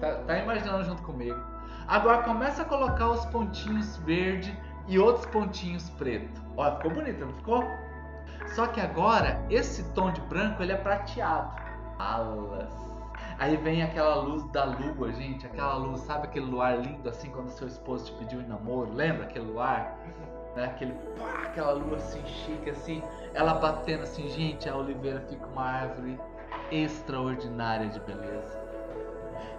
Tá, 0.00 0.14
tá 0.26 0.38
imaginando 0.38 0.84
junto 0.84 1.02
comigo? 1.02 1.40
Agora 1.88 2.22
começa 2.22 2.62
a 2.62 2.64
colocar 2.64 3.08
os 3.08 3.24
pontinhos 3.26 3.96
verde 3.98 4.56
e 4.88 4.98
outros 4.98 5.26
pontinhos 5.26 5.88
preto. 5.90 6.40
Olha, 6.56 6.76
ficou 6.76 6.90
bonito, 6.92 7.24
não 7.24 7.32
ficou? 7.34 7.64
Só 8.54 8.66
que 8.66 8.80
agora 8.80 9.44
esse 9.50 9.82
tom 9.92 10.12
de 10.12 10.20
branco 10.22 10.62
ele 10.62 10.72
é 10.72 10.76
prateado. 10.76 11.50
Alas. 11.98 12.72
Aí 13.38 13.56
vem 13.56 13.82
aquela 13.82 14.16
luz 14.16 14.42
da 14.50 14.64
lua, 14.64 15.12
gente, 15.12 15.46
aquela 15.46 15.74
luz, 15.76 16.00
sabe 16.00 16.26
aquele 16.26 16.46
luar 16.46 16.78
lindo 16.78 17.08
assim 17.08 17.30
quando 17.30 17.50
seu 17.50 17.66
esposo 17.66 18.06
te 18.06 18.12
pediu 18.18 18.40
em 18.40 18.46
namoro? 18.46 18.92
Lembra 18.92 19.24
aquele 19.24 19.46
luar? 19.46 19.98
Né? 20.54 20.64
Aquele, 20.64 20.92
pá, 21.18 21.42
aquela 21.44 21.72
lua 21.72 21.96
assim 21.96 22.24
chique 22.26 22.70
assim, 22.70 23.02
ela 23.34 23.54
batendo 23.54 24.04
assim, 24.04 24.28
gente, 24.28 24.68
a 24.68 24.76
oliveira 24.76 25.20
fica 25.28 25.46
uma 25.46 25.64
árvore 25.64 26.18
extraordinária 26.70 27.88
de 27.88 28.00
beleza. 28.00 28.58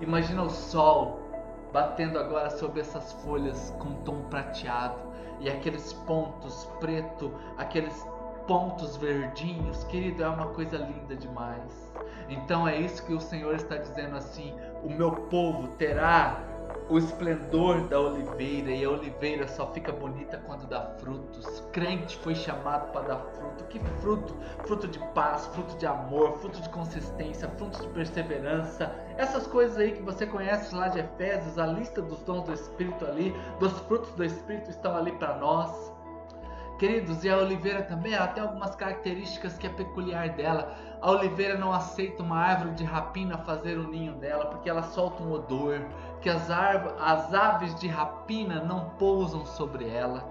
Imagina 0.01 0.43
o 0.43 0.49
sol 0.49 1.26
batendo 1.71 2.17
agora 2.17 2.49
sobre 2.49 2.81
essas 2.81 3.13
folhas 3.23 3.73
com 3.79 3.93
tom 4.03 4.23
prateado 4.29 4.99
e 5.39 5.49
aqueles 5.49 5.93
pontos 5.93 6.65
preto, 6.79 7.31
aqueles 7.57 8.05
pontos 8.47 8.95
verdinhos, 8.97 9.83
querido, 9.83 10.23
é 10.23 10.29
uma 10.29 10.47
coisa 10.47 10.77
linda 10.77 11.15
demais. 11.15 11.91
Então 12.29 12.67
é 12.67 12.77
isso 12.77 13.05
que 13.05 13.13
o 13.13 13.19
Senhor 13.19 13.55
está 13.55 13.77
dizendo 13.77 14.15
assim: 14.15 14.55
o 14.83 14.89
meu 14.89 15.11
povo 15.11 15.67
terá 15.77 16.41
o 16.89 16.97
esplendor 16.97 17.81
da 17.87 17.99
oliveira 17.99 18.71
e 18.71 18.83
a 18.83 18.89
oliveira 18.89 19.47
só 19.47 19.71
fica 19.73 19.91
bonita 19.91 20.37
quando 20.45 20.65
dá 20.67 20.81
frutos. 20.99 21.61
Crente 21.71 22.17
foi 22.17 22.33
chamado 22.33 22.91
para 22.91 23.07
dar 23.07 23.19
fruto. 23.19 23.63
Que 23.65 23.79
fruto? 23.99 24.35
Fruto 24.65 24.87
de 24.87 24.99
paz, 25.13 25.47
fruto 25.47 25.75
de 25.77 25.85
amor, 25.85 26.37
fruto 26.37 26.61
de 26.61 26.69
consistência, 26.69 27.49
fruto 27.57 27.81
de 27.81 27.87
perseverança. 27.89 28.93
Essas 29.17 29.45
coisas 29.47 29.77
aí 29.77 29.91
que 29.91 30.01
você 30.01 30.25
conhece 30.25 30.73
lá 30.73 30.87
de 30.87 30.99
Efésios, 30.99 31.59
a 31.59 31.65
lista 31.65 32.01
dos 32.01 32.21
dons 32.23 32.43
do 32.43 32.53
Espírito 32.53 33.05
ali, 33.05 33.35
dos 33.59 33.73
frutos 33.81 34.11
do 34.11 34.23
Espírito 34.23 34.69
estão 34.69 34.95
ali 34.95 35.11
para 35.13 35.37
nós. 35.37 35.96
Queridos, 36.77 37.23
e 37.23 37.29
a 37.29 37.37
oliveira 37.37 37.81
também, 37.81 38.13
ela 38.13 38.27
tem 38.27 38.43
algumas 38.43 38.75
características 38.75 39.57
que 39.57 39.65
é 39.65 39.69
peculiar 39.69 40.29
dela. 40.29 40.75
A 41.01 41.09
oliveira 41.09 41.57
não 41.57 41.73
aceita 41.73 42.21
uma 42.21 42.37
árvore 42.37 42.75
de 42.75 42.83
rapina 42.83 43.39
fazer 43.39 43.79
o 43.79 43.87
ninho 43.87 44.13
dela, 44.13 44.45
porque 44.45 44.69
ela 44.69 44.83
solta 44.83 45.23
um 45.23 45.31
odor, 45.31 45.81
que 46.21 46.29
as, 46.29 46.51
as 46.51 47.33
aves 47.33 47.73
de 47.79 47.87
rapina 47.87 48.63
não 48.63 48.91
pousam 48.91 49.43
sobre 49.43 49.89
ela. 49.89 50.23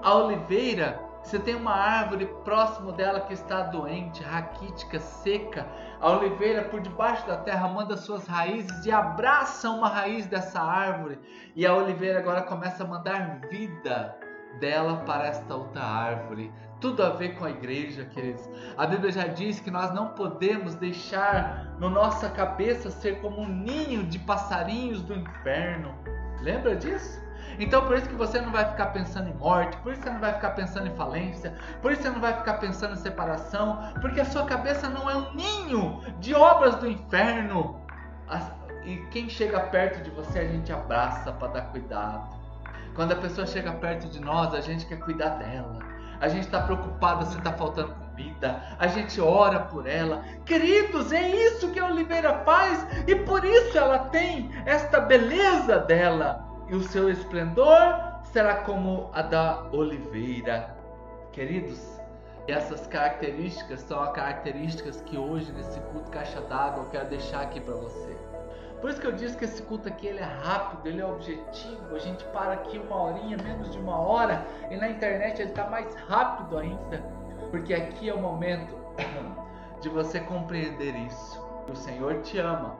A 0.00 0.14
oliveira, 0.14 1.00
você 1.24 1.40
tem 1.40 1.56
uma 1.56 1.74
árvore 1.74 2.26
próximo 2.44 2.92
dela 2.92 3.22
que 3.22 3.34
está 3.34 3.62
doente, 3.64 4.22
raquítica, 4.22 5.00
seca. 5.00 5.66
A 6.00 6.08
oliveira, 6.08 6.68
por 6.68 6.80
debaixo 6.80 7.26
da 7.26 7.36
terra, 7.36 7.66
manda 7.66 7.96
suas 7.96 8.28
raízes 8.28 8.86
e 8.86 8.92
abraça 8.92 9.68
uma 9.68 9.88
raiz 9.88 10.24
dessa 10.28 10.60
árvore. 10.60 11.18
E 11.56 11.66
a 11.66 11.74
oliveira 11.74 12.20
agora 12.20 12.42
começa 12.42 12.84
a 12.84 12.86
mandar 12.86 13.40
vida 13.50 14.29
dela 14.58 14.98
para 15.06 15.26
esta 15.26 15.54
outra 15.54 15.82
árvore. 15.82 16.52
Tudo 16.80 17.02
a 17.02 17.10
ver 17.10 17.36
com 17.36 17.44
a 17.44 17.50
igreja, 17.50 18.04
queridos. 18.06 18.48
A 18.76 18.86
Bíblia 18.86 19.12
já 19.12 19.26
diz 19.26 19.60
que 19.60 19.70
nós 19.70 19.92
não 19.92 20.08
podemos 20.08 20.74
deixar 20.74 21.76
no 21.78 21.90
nossa 21.90 22.30
cabeça 22.30 22.90
ser 22.90 23.20
como 23.20 23.42
um 23.42 23.48
ninho 23.48 24.04
de 24.04 24.18
passarinhos 24.18 25.02
do 25.02 25.14
inferno. 25.14 25.94
Lembra 26.40 26.74
disso? 26.74 27.20
Então 27.58 27.84
por 27.84 27.96
isso 27.98 28.08
que 28.08 28.14
você 28.14 28.40
não 28.40 28.50
vai 28.50 28.64
ficar 28.64 28.86
pensando 28.86 29.28
em 29.28 29.34
morte, 29.34 29.76
por 29.78 29.92
isso 29.92 30.02
você 30.02 30.10
não 30.10 30.20
vai 30.20 30.32
ficar 30.32 30.50
pensando 30.50 30.86
em 30.86 30.94
falência, 30.94 31.54
por 31.82 31.92
isso 31.92 32.02
você 32.02 32.08
não 32.08 32.20
vai 32.20 32.32
ficar 32.32 32.54
pensando 32.54 32.94
em 32.94 32.96
separação, 32.96 33.92
porque 34.00 34.20
a 34.20 34.24
sua 34.24 34.46
cabeça 34.46 34.88
não 34.88 35.10
é 35.10 35.16
um 35.16 35.34
ninho 35.34 36.00
de 36.18 36.34
obras 36.34 36.76
do 36.76 36.88
inferno. 36.88 37.78
E 38.84 38.96
quem 39.10 39.28
chega 39.28 39.60
perto 39.60 40.02
de 40.02 40.10
você 40.10 40.38
a 40.38 40.48
gente 40.48 40.72
abraça 40.72 41.32
para 41.32 41.48
dar 41.48 41.62
cuidado. 41.70 42.39
Quando 42.94 43.12
a 43.12 43.16
pessoa 43.16 43.46
chega 43.46 43.72
perto 43.72 44.08
de 44.08 44.20
nós, 44.20 44.52
a 44.54 44.60
gente 44.60 44.86
quer 44.86 44.98
cuidar 44.98 45.30
dela. 45.30 45.78
A 46.20 46.28
gente 46.28 46.44
está 46.44 46.60
preocupado 46.60 47.24
se 47.26 47.38
está 47.38 47.52
faltando 47.52 47.94
comida. 47.94 48.62
A 48.78 48.86
gente 48.86 49.20
ora 49.20 49.60
por 49.60 49.86
ela. 49.86 50.22
Queridos, 50.44 51.12
é 51.12 51.28
isso 51.28 51.70
que 51.70 51.78
a 51.78 51.86
Oliveira 51.86 52.40
faz 52.44 52.86
e 53.06 53.14
por 53.14 53.44
isso 53.44 53.78
ela 53.78 54.00
tem 54.10 54.50
esta 54.66 55.00
beleza 55.00 55.78
dela. 55.78 56.46
E 56.68 56.74
o 56.74 56.82
seu 56.82 57.10
esplendor 57.10 58.20
será 58.24 58.56
como 58.56 59.10
a 59.14 59.22
da 59.22 59.64
oliveira. 59.72 60.76
Queridos, 61.32 62.00
essas 62.46 62.86
características 62.86 63.80
são 63.80 64.00
as 64.02 64.12
características 64.12 65.00
que 65.00 65.16
hoje 65.16 65.50
nesse 65.52 65.80
culto 65.92 66.10
caixa 66.10 66.40
d'água 66.42 66.84
eu 66.84 66.90
quero 66.90 67.08
deixar 67.08 67.42
aqui 67.42 67.60
para 67.60 67.74
você. 67.74 68.16
Por 68.80 68.88
isso 68.88 69.00
que 69.00 69.06
eu 69.06 69.12
disse 69.12 69.36
que 69.36 69.44
esse 69.44 69.62
culto 69.62 69.88
aqui 69.88 70.06
ele 70.06 70.20
é 70.20 70.24
rápido, 70.24 70.86
ele 70.86 71.00
é 71.00 71.06
objetivo. 71.06 71.94
A 71.94 71.98
gente 71.98 72.24
para 72.26 72.54
aqui 72.54 72.78
uma 72.78 72.96
horinha, 72.96 73.36
menos 73.36 73.70
de 73.70 73.78
uma 73.78 73.98
hora, 73.98 74.46
e 74.70 74.76
na 74.76 74.88
internet 74.88 75.40
ele 75.40 75.50
está 75.50 75.68
mais 75.68 75.94
rápido 75.94 76.56
ainda, 76.56 76.98
porque 77.50 77.74
aqui 77.74 78.08
é 78.08 78.14
o 78.14 78.20
momento 78.20 78.74
de 79.80 79.88
você 79.88 80.20
compreender 80.20 80.96
isso. 80.96 81.40
Que 81.66 81.72
o 81.72 81.76
Senhor 81.76 82.22
te 82.22 82.38
ama, 82.38 82.76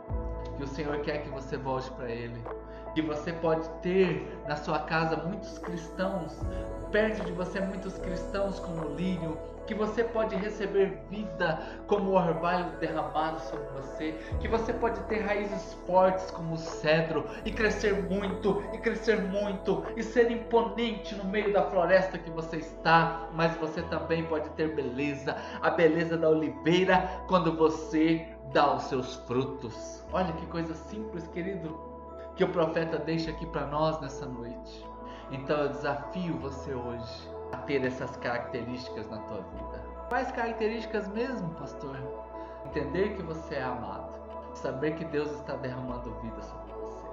e 0.58 0.62
o 0.62 0.66
Senhor 0.66 1.00
quer 1.00 1.22
que 1.22 1.28
você 1.28 1.56
volte 1.56 1.90
para 1.90 2.08
Ele. 2.10 2.42
Que 2.94 3.02
você 3.02 3.32
pode 3.32 3.68
ter 3.82 4.40
na 4.48 4.56
sua 4.56 4.80
casa 4.80 5.16
muitos 5.16 5.58
cristãos, 5.58 6.40
perto 6.90 7.24
de 7.24 7.32
você 7.32 7.60
muitos 7.60 7.96
cristãos 7.98 8.58
como 8.58 8.94
lírio, 8.94 9.38
que 9.70 9.74
você 9.74 10.02
pode 10.02 10.34
receber 10.34 11.00
vida 11.08 11.60
como 11.86 12.10
o 12.10 12.14
orvalho 12.14 12.76
derramado 12.80 13.38
sobre 13.40 13.68
você, 13.68 14.12
que 14.40 14.48
você 14.48 14.72
pode 14.72 14.98
ter 15.02 15.20
raízes 15.20 15.74
fortes 15.86 16.28
como 16.32 16.54
o 16.54 16.58
cedro 16.58 17.24
e 17.44 17.52
crescer 17.52 18.02
muito, 18.10 18.64
e 18.72 18.78
crescer 18.78 19.22
muito, 19.22 19.84
e 19.96 20.02
ser 20.02 20.28
imponente 20.28 21.14
no 21.14 21.22
meio 21.22 21.52
da 21.52 21.62
floresta 21.70 22.18
que 22.18 22.30
você 22.30 22.56
está, 22.56 23.28
mas 23.32 23.56
você 23.58 23.80
também 23.82 24.24
pode 24.24 24.50
ter 24.50 24.74
beleza, 24.74 25.36
a 25.62 25.70
beleza 25.70 26.16
da 26.16 26.28
oliveira 26.28 27.08
quando 27.28 27.56
você 27.56 28.26
dá 28.52 28.74
os 28.74 28.82
seus 28.84 29.14
frutos. 29.28 30.04
Olha 30.12 30.32
que 30.32 30.46
coisa 30.46 30.74
simples, 30.74 31.28
querido, 31.28 31.89
que 32.40 32.44
o 32.44 32.52
profeta 32.52 32.98
deixa 32.98 33.30
aqui 33.30 33.44
para 33.44 33.66
nós 33.66 34.00
nessa 34.00 34.24
noite. 34.24 34.88
Então 35.30 35.58
eu 35.58 35.68
desafio 35.68 36.38
você 36.38 36.72
hoje 36.72 37.30
a 37.52 37.58
ter 37.58 37.84
essas 37.84 38.16
características 38.16 39.10
na 39.10 39.18
tua 39.18 39.42
vida. 39.42 39.84
Quais 40.08 40.32
características 40.32 41.06
mesmo, 41.08 41.50
pastor? 41.50 41.98
Entender 42.64 43.14
que 43.14 43.22
você 43.22 43.56
é 43.56 43.62
amado, 43.62 44.14
saber 44.54 44.94
que 44.94 45.04
Deus 45.04 45.30
está 45.32 45.54
derramando 45.56 46.18
vida 46.22 46.40
sobre 46.40 46.72
você, 46.72 47.06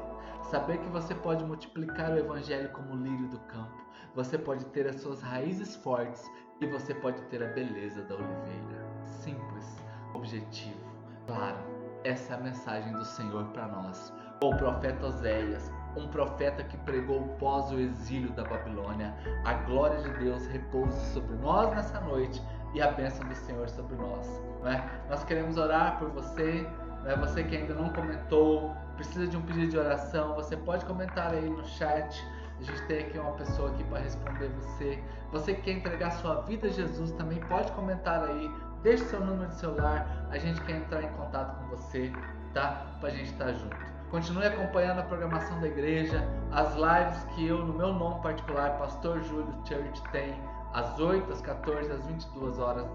saber 0.50 0.78
que 0.78 0.88
você 0.88 1.14
pode 1.14 1.44
multiplicar 1.44 2.12
o 2.12 2.20
evangelho 2.20 2.70
como 2.70 2.94
o 2.94 2.98
lírio 2.98 3.28
do 3.28 3.40
campo, 3.40 3.86
você 4.16 4.38
pode 4.38 4.64
ter 4.68 4.88
as 4.88 5.02
suas 5.02 5.22
raízes 5.22 5.76
fortes 5.76 6.26
e 6.62 6.68
você 6.68 6.94
pode 6.94 7.22
ter 7.24 7.44
a 7.44 7.48
beleza 7.48 8.02
da 8.04 8.16
oliveira. 8.16 8.88
Simples, 9.04 9.78
objetivo, 10.14 10.80
claro. 11.26 11.58
Essa 12.06 12.36
é 12.36 12.38
a 12.38 12.40
mensagem 12.40 12.94
do 12.94 13.04
Senhor 13.04 13.44
para 13.48 13.68
nós. 13.68 14.14
O 14.40 14.56
profeta 14.56 15.08
Oséias, 15.08 15.72
um 15.96 16.08
profeta 16.10 16.64
que 16.64 16.78
pregou 16.78 17.24
pós 17.40 17.72
o 17.72 17.80
exílio 17.80 18.32
da 18.34 18.44
Babilônia. 18.44 19.12
A 19.44 19.56
glória 19.56 20.00
de 20.00 20.10
Deus 20.20 20.46
repouse 20.46 21.12
sobre 21.12 21.36
nós 21.38 21.72
nessa 21.72 22.00
noite 22.02 22.40
e 22.76 22.80
a 22.80 22.92
bênção 22.92 23.28
do 23.28 23.34
Senhor 23.34 23.68
sobre 23.68 23.96
nós. 23.96 24.28
Né? 24.62 24.88
Nós 25.10 25.24
queremos 25.24 25.58
orar 25.58 25.98
por 25.98 26.10
você, 26.10 26.68
né? 27.04 27.16
você 27.16 27.44
que 27.44 27.58
ainda 27.58 27.74
não 27.74 27.90
comentou, 27.90 28.76
precisa 28.96 29.26
de 29.26 29.36
um 29.36 29.42
pedido 29.42 29.72
de 29.72 29.78
oração, 29.80 30.36
você 30.36 30.56
pode 30.56 30.86
comentar 30.86 31.34
aí 31.34 31.50
no 31.50 31.66
chat. 31.66 32.24
A 32.60 32.64
gente 32.64 32.86
tem 32.86 33.06
aqui 33.06 33.18
uma 33.18 33.32
pessoa 33.32 33.72
aqui 33.72 33.84
para 33.86 34.00
responder 34.02 34.50
você. 34.50 35.04
Você 35.32 35.56
que 35.56 35.62
quer 35.64 35.72
entregar 35.72 36.12
sua 36.12 36.42
vida 36.42 36.68
a 36.68 36.72
Jesus 36.72 37.12
também 37.14 37.40
pode 37.40 37.72
comentar 37.72 38.24
aí. 38.24 38.52
Deixe 38.84 39.04
seu 39.06 39.20
número 39.20 39.50
de 39.50 39.56
celular. 39.56 40.28
A 40.30 40.38
gente 40.38 40.62
quer 40.62 40.78
entrar 40.78 41.02
em 41.02 41.10
contato 41.14 41.60
com 41.60 41.76
você, 41.76 42.12
tá? 42.54 42.86
Para 43.00 43.10
a 43.10 43.12
gente 43.12 43.32
estar 43.32 43.52
junto. 43.54 43.97
Continue 44.10 44.46
acompanhando 44.46 45.00
a 45.00 45.04
programação 45.04 45.60
da 45.60 45.68
igreja, 45.68 46.26
as 46.52 46.74
lives 46.76 47.24
que 47.36 47.46
eu, 47.46 47.58
no 47.58 47.74
meu 47.74 47.94
nome 47.94 48.22
particular, 48.22 48.78
Pastor 48.78 49.22
Júlio 49.24 49.54
Church, 49.66 50.02
tem 50.14 50.34
às 50.74 50.98
8, 50.98 51.30
às 51.30 51.42
14, 51.42 51.92
às 51.92 52.06
22 52.06 52.58
horas 52.58 52.86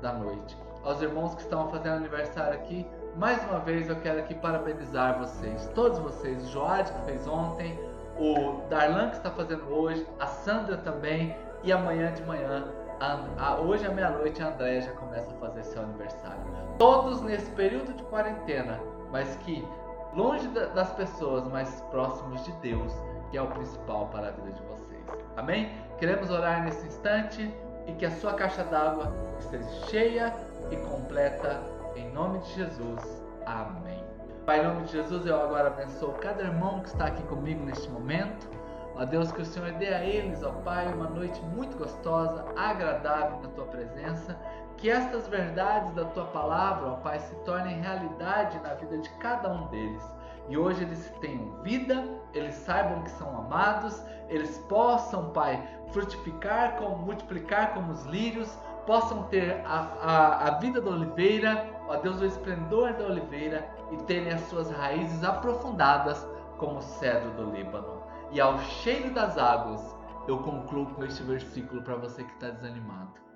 da 0.00 0.12
noite. 0.12 0.56
Aos 0.84 1.02
irmãos 1.02 1.34
que 1.34 1.42
estão 1.42 1.68
fazendo 1.70 1.96
aniversário 1.96 2.54
aqui, 2.54 2.86
mais 3.16 3.42
uma 3.48 3.58
vez 3.58 3.88
eu 3.88 3.96
quero 3.96 4.20
aqui 4.20 4.32
parabenizar 4.34 5.18
vocês, 5.18 5.68
todos 5.74 5.98
vocês, 5.98 6.44
o 6.44 6.48
Joad 6.50 6.90
que 6.92 7.04
fez 7.04 7.26
ontem, 7.26 7.76
o 8.16 8.62
Darlan 8.68 9.10
que 9.10 9.16
está 9.16 9.30
fazendo 9.30 9.68
hoje, 9.74 10.06
a 10.20 10.26
Sandra 10.28 10.76
também, 10.76 11.36
e 11.64 11.72
amanhã 11.72 12.12
de 12.12 12.22
manhã, 12.22 12.64
a, 13.00 13.18
a, 13.38 13.60
hoje 13.60 13.84
à 13.86 13.90
meia-noite, 13.90 14.40
a 14.40 14.48
Andréia 14.48 14.82
já 14.82 14.92
começa 14.92 15.30
a 15.32 15.34
fazer 15.34 15.64
seu 15.64 15.82
aniversário. 15.82 16.40
Todos 16.78 17.20
nesse 17.22 17.50
período 17.50 17.92
de 17.92 18.02
quarentena, 18.04 18.78
mas 19.10 19.34
que 19.36 19.66
longe 20.14 20.46
das 20.48 20.92
pessoas, 20.92 21.46
mas 21.48 21.80
próximos 21.90 22.44
de 22.44 22.52
Deus, 22.54 22.92
que 23.30 23.38
é 23.38 23.42
o 23.42 23.46
principal 23.48 24.08
para 24.08 24.28
a 24.28 24.30
vida 24.30 24.52
de 24.52 24.62
vocês. 24.62 25.06
Amém? 25.36 25.70
Queremos 25.98 26.30
orar 26.30 26.64
nesse 26.64 26.86
instante 26.86 27.52
e 27.86 27.92
que 27.92 28.06
a 28.06 28.10
sua 28.10 28.34
caixa 28.34 28.64
d'água 28.64 29.12
esteja 29.38 29.68
cheia 29.86 30.34
e 30.70 30.76
completa 30.76 31.62
em 31.96 32.10
nome 32.12 32.38
de 32.40 32.54
Jesus. 32.54 33.22
Amém. 33.46 34.04
Pai, 34.46 34.60
em 34.60 34.64
nome 34.64 34.82
de 34.82 34.92
Jesus, 34.92 35.26
eu 35.26 35.40
agora 35.40 35.68
abençoo 35.68 36.12
cada 36.14 36.42
irmão 36.42 36.80
que 36.80 36.88
está 36.88 37.06
aqui 37.06 37.22
comigo 37.24 37.64
neste 37.64 37.88
momento. 37.90 38.48
Ó 38.96 39.04
Deus, 39.04 39.30
que 39.30 39.42
o 39.42 39.44
Senhor 39.44 39.70
dê 39.72 39.94
a 39.94 40.04
eles, 40.04 40.42
ó 40.42 40.50
Pai, 40.50 40.92
uma 40.92 41.08
noite 41.08 41.40
muito 41.42 41.76
gostosa, 41.76 42.44
agradável 42.56 43.40
na 43.40 43.48
tua 43.50 43.66
presença 43.66 44.36
que 44.80 44.90
estas 44.90 45.28
verdades 45.28 45.92
da 45.92 46.06
tua 46.06 46.24
palavra, 46.26 46.88
ó 46.88 46.96
Pai, 46.96 47.20
se 47.20 47.34
tornem 47.44 47.80
realidade 47.80 48.58
na 48.60 48.74
vida 48.74 48.96
de 48.96 49.10
cada 49.18 49.52
um 49.52 49.66
deles. 49.66 50.02
E 50.48 50.56
hoje 50.56 50.82
eles 50.82 51.12
tenham 51.20 51.62
vida, 51.62 52.02
eles 52.32 52.54
saibam 52.54 53.02
que 53.02 53.10
são 53.10 53.28
amados, 53.38 54.02
eles 54.28 54.56
possam, 54.70 55.30
Pai, 55.30 55.62
frutificar, 55.92 56.76
como, 56.76 56.96
multiplicar 56.96 57.74
como 57.74 57.92
os 57.92 58.04
lírios, 58.06 58.58
possam 58.86 59.24
ter 59.24 59.62
a, 59.66 59.80
a, 60.00 60.48
a 60.48 60.50
vida 60.58 60.80
da 60.80 60.90
oliveira, 60.90 61.68
ó 61.86 61.96
Deus, 61.96 62.18
o 62.20 62.24
esplendor 62.24 62.94
da 62.94 63.04
oliveira 63.04 63.68
e 63.92 63.98
terem 64.04 64.32
as 64.32 64.40
suas 64.48 64.70
raízes 64.70 65.22
aprofundadas 65.22 66.26
como 66.56 66.78
o 66.78 66.82
cedro 66.82 67.30
do 67.32 67.50
Líbano. 67.50 68.02
E 68.32 68.40
ao 68.40 68.58
cheiro 68.60 69.12
das 69.12 69.36
águas, 69.36 69.94
eu 70.26 70.38
concluo 70.38 70.86
com 70.86 71.04
este 71.04 71.22
versículo 71.22 71.82
para 71.82 71.96
você 71.96 72.24
que 72.24 72.32
está 72.32 72.48
desanimado 72.48 73.29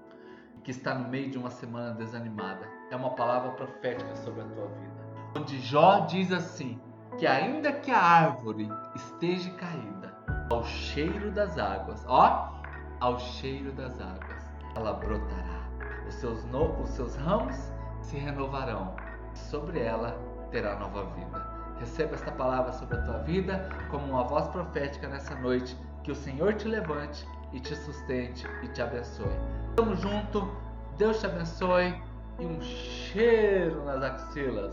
que 0.64 0.70
está 0.70 0.94
no 0.94 1.09
meio 1.09 1.31
de 1.31 1.38
uma 1.38 1.50
semana 1.50 1.92
desanimada. 1.94 2.66
É 2.90 2.96
uma 2.96 3.11
palavra 3.11 3.53
profética 3.53 4.16
sobre 4.16 4.40
a 4.40 4.44
tua 4.44 4.66
vida. 4.66 5.05
Onde 5.37 5.61
Jó 5.61 6.00
diz 6.00 6.33
assim: 6.33 6.81
que 7.18 7.27
ainda 7.27 7.72
que 7.72 7.90
a 7.90 8.00
árvore 8.00 8.68
esteja 8.96 9.50
caída, 9.53 10.14
ao 10.50 10.64
cheiro 10.64 11.31
das 11.31 11.59
águas, 11.59 12.05
ó, 12.09 12.61
ao 13.00 13.18
cheiro 13.18 13.72
das 13.72 14.00
águas, 14.00 14.44
ela 14.74 14.94
brotará. 14.94 15.68
Os 16.09 16.14
seus, 16.14 16.44
no, 16.46 16.81
os 16.81 16.90
seus 16.90 17.14
ramos 17.16 17.57
se 18.00 18.16
renovarão. 18.16 18.96
Sobre 19.35 19.81
ela 19.81 20.18
terá 20.50 20.79
nova 20.79 21.05
vida. 21.16 21.55
Receba 21.79 22.14
esta 22.14 22.31
palavra 22.31 22.72
sobre 22.72 22.96
a 22.96 23.03
tua 23.03 23.18
vida 23.18 23.68
como 23.90 24.07
uma 24.07 24.22
voz 24.24 24.46
profética 24.48 25.09
nessa 25.09 25.35
noite. 25.35 25.77
Que 26.05 26.12
o 26.12 26.14
Senhor 26.14 26.55
te 26.55 26.68
levante 26.68 27.27
e 27.55 27.61
te 27.61 27.75
sustente 27.75 28.47
e 28.62 28.69
te 28.69 28.83
abençoe. 28.83 29.35
Tamo 29.77 29.95
junto, 29.95 30.51
Deus 30.99 31.21
te 31.21 31.27
abençoe 31.27 31.95
e 32.38 32.45
um 32.45 32.61
cheiro 32.61 33.85
nas 33.85 34.03
axilas. 34.03 34.73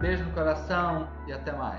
Beijo 0.00 0.24
no 0.24 0.32
coração 0.32 1.06
e 1.28 1.32
até 1.32 1.52
mais. 1.52 1.78